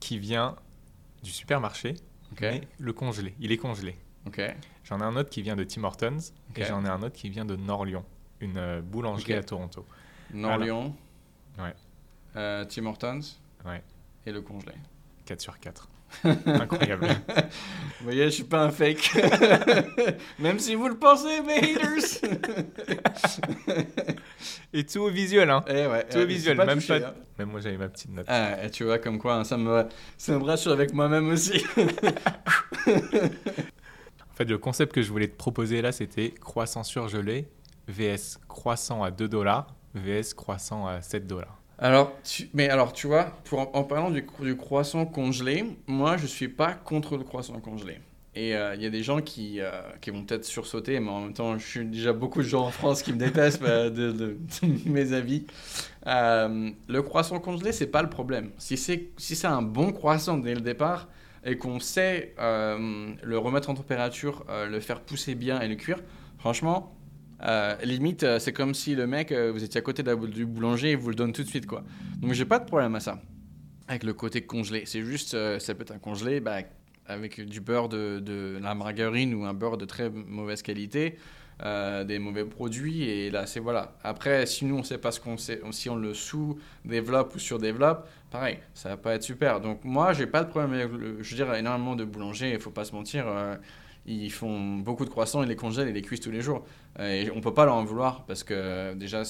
[0.00, 0.56] qui vient
[1.22, 1.94] du supermarché,
[2.40, 3.34] mais le congelé.
[3.38, 3.96] Il est congelé.
[4.26, 4.40] Ok.
[4.84, 6.18] J'en ai un autre qui vient de Tim Hortons
[6.56, 8.04] et j'en ai un autre qui vient de Norlion,
[8.40, 9.86] une boulangerie à Toronto.
[10.32, 10.94] Norlion.
[11.58, 12.64] Ouais.
[12.66, 13.20] Tim Hortons.
[13.66, 13.82] Ouais.
[14.26, 14.72] Et le congelé.
[15.24, 15.88] 4 sur 4.
[16.46, 17.08] Incroyable.
[17.98, 19.12] Vous voyez, je suis pas un fake.
[20.38, 22.20] Même si vous le pensez, mes haters.
[24.72, 25.62] et tout au visuel, hein.
[25.68, 26.96] Eh ouais, tout au visuel, même pas.
[26.96, 27.14] Hein.
[27.38, 28.26] Même moi, j'avais ma petite note.
[28.28, 29.86] Ah, tu vois, comme quoi, hein, ça, me,
[30.18, 31.64] ça me rassure avec moi-même aussi.
[31.76, 31.86] en
[34.34, 37.48] fait, le concept que je voulais te proposer là, c'était croissant surgelé,
[37.88, 41.60] VS croissant à 2 dollars, VS croissant à 7 dollars.
[41.78, 46.48] Alors, tu, mais alors, tu vois, pour, en, parlant du, croissant congelé, moi, je suis
[46.48, 47.98] pas contre le croissant congelé.
[48.36, 49.70] Et euh, il y a des gens qui, euh,
[50.00, 52.70] qui vont peut-être sursauter, mais en même temps, je suis déjà beaucoup de gens en
[52.70, 54.38] France qui me détestent bah, de,
[54.86, 55.46] mes avis.
[56.06, 58.50] Euh, le croissant congelé, c'est pas le problème.
[58.58, 61.08] Si c'est si c'est un bon croissant dès le départ
[61.44, 65.98] et qu'on sait le remettre en température, le faire pousser bien et le cuire,
[66.38, 66.94] franchement,
[67.44, 70.92] euh, limite, euh, c'est comme si le mec, euh, vous étiez à côté du boulanger
[70.92, 71.82] et vous le donne tout de suite, quoi.
[72.18, 73.20] Donc j'ai pas de problème à ça.
[73.86, 74.84] Avec le côté congelé.
[74.86, 76.60] C'est juste, ça peut être un congelé bah,
[77.06, 81.18] avec du beurre de, la margarine ou un beurre de très mauvaise qualité,
[81.62, 83.94] des mauvais produits, et là, c'est voilà.
[84.02, 88.08] Après, si nous, on sait pas ce qu'on sait, si on le sous-développe ou sur-développe,
[88.30, 89.60] pareil, ça va pas être super.
[89.60, 90.90] Donc moi, j'ai pas de problème avec
[91.20, 93.26] je veux dire, énormément de boulangers, il faut pas se mentir
[94.06, 96.64] ils font beaucoup de croissants, ils les congèlent et les cuisent tous les jours.
[97.00, 99.22] Et on peut pas leur en vouloir parce que déjà,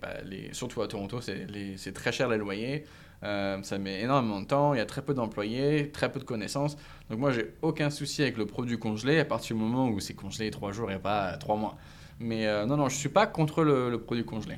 [0.00, 0.08] bah,
[0.52, 2.84] surtout à Toronto, c'est, très cher les loyers.
[3.22, 6.24] Euh, ça met énormément de temps, il y a très peu d'employés, très peu de
[6.24, 6.76] connaissances.
[7.08, 10.14] Donc moi, j'ai aucun souci avec le produit congelé à partir du moment où c'est
[10.14, 11.76] congelé trois jours et pas trois mois.
[12.20, 14.56] Mais euh, non, non, je suis pas contre le produit congelé.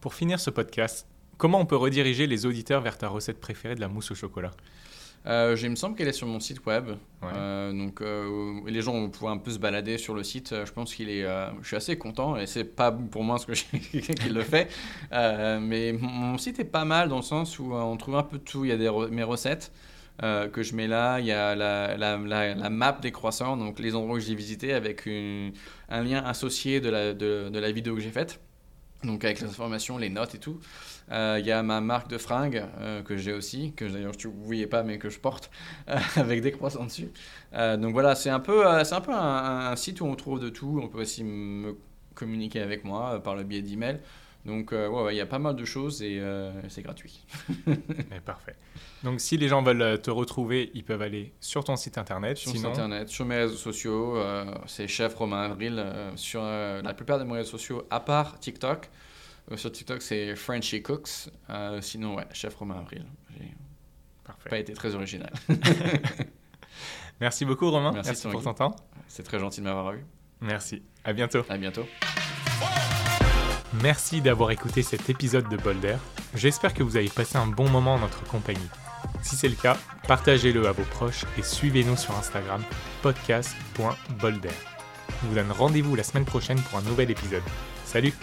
[0.00, 1.06] Pour finir ce podcast,
[1.38, 4.52] comment on peut rediriger les auditeurs vers ta recette préférée de la mousse au chocolat?
[5.26, 6.90] Euh, il me semble qu'elle est sur mon site web.
[7.22, 10.54] Euh, donc euh, les gens vont pouvoir un peu se balader sur le site.
[10.64, 11.22] Je pense qu'il est.
[11.62, 13.52] je suis assez content et c'est pas pour moi ce que
[14.12, 14.70] qui le fait.
[15.10, 18.64] mais mon site est pas mal dans le sens où on trouve un peu tout.
[18.64, 19.72] Il y a des mes recettes.
[20.20, 23.94] que je mets là, il y a la, la, la, map des croissants, donc les
[23.94, 28.00] endroits que j'ai visités avec un lien associé de la, de, de la vidéo que
[28.02, 28.40] j'ai faite,
[29.04, 30.58] donc avec les informations, les notes et tout.
[31.12, 34.30] Euh, il y a ma marque de fringues euh, que j'ai aussi, que d'ailleurs vous
[34.30, 35.50] ne voyez pas mais que je porte,
[35.88, 37.10] euh, avec des croissants dessus.
[37.52, 40.80] donc voilà, c'est un peu, c'est un, peu un, site où on trouve de tout.
[40.82, 41.76] On peut aussi me
[42.14, 44.00] communiquer avec moi par le biais d'email.
[44.44, 46.22] Donc ouais, il y a pas mal de choses et
[46.68, 47.24] c'est gratuit.
[48.26, 48.56] parfait.
[49.02, 52.36] Donc si les gens veulent te retrouver, ils peuvent aller sur ton site internet.
[52.36, 52.68] Sur Sinon...
[52.68, 54.18] internet, sur mes réseaux sociaux,
[54.66, 55.82] c'est Chef Romain Avril.
[56.16, 58.90] sur la plupart de mes réseaux sociaux, à part TikTok,
[59.50, 61.30] euh, sur TikTok, c'est Frenchy Cooks.
[61.50, 63.04] Euh, sinon, ouais, Chef Romain Avril.
[63.38, 65.32] J'ai pas été très original.
[67.20, 67.92] Merci beaucoup, Romain.
[67.92, 68.76] Merci, pour ton temps.
[69.06, 70.04] C'est très gentil de m'avoir eu.
[70.40, 70.82] Merci.
[71.04, 71.42] À bientôt.
[71.48, 71.84] À bientôt.
[73.82, 75.96] Merci d'avoir écouté cet épisode de Bolder.
[76.34, 78.68] J'espère que vous avez passé un bon moment en notre compagnie.
[79.22, 82.62] Si c'est le cas, partagez-le à vos proches et suivez-nous sur Instagram
[83.02, 84.48] podcast.bolder.
[85.22, 87.42] Je vous donne rendez-vous la semaine prochaine pour un nouvel épisode.
[87.84, 88.14] Salut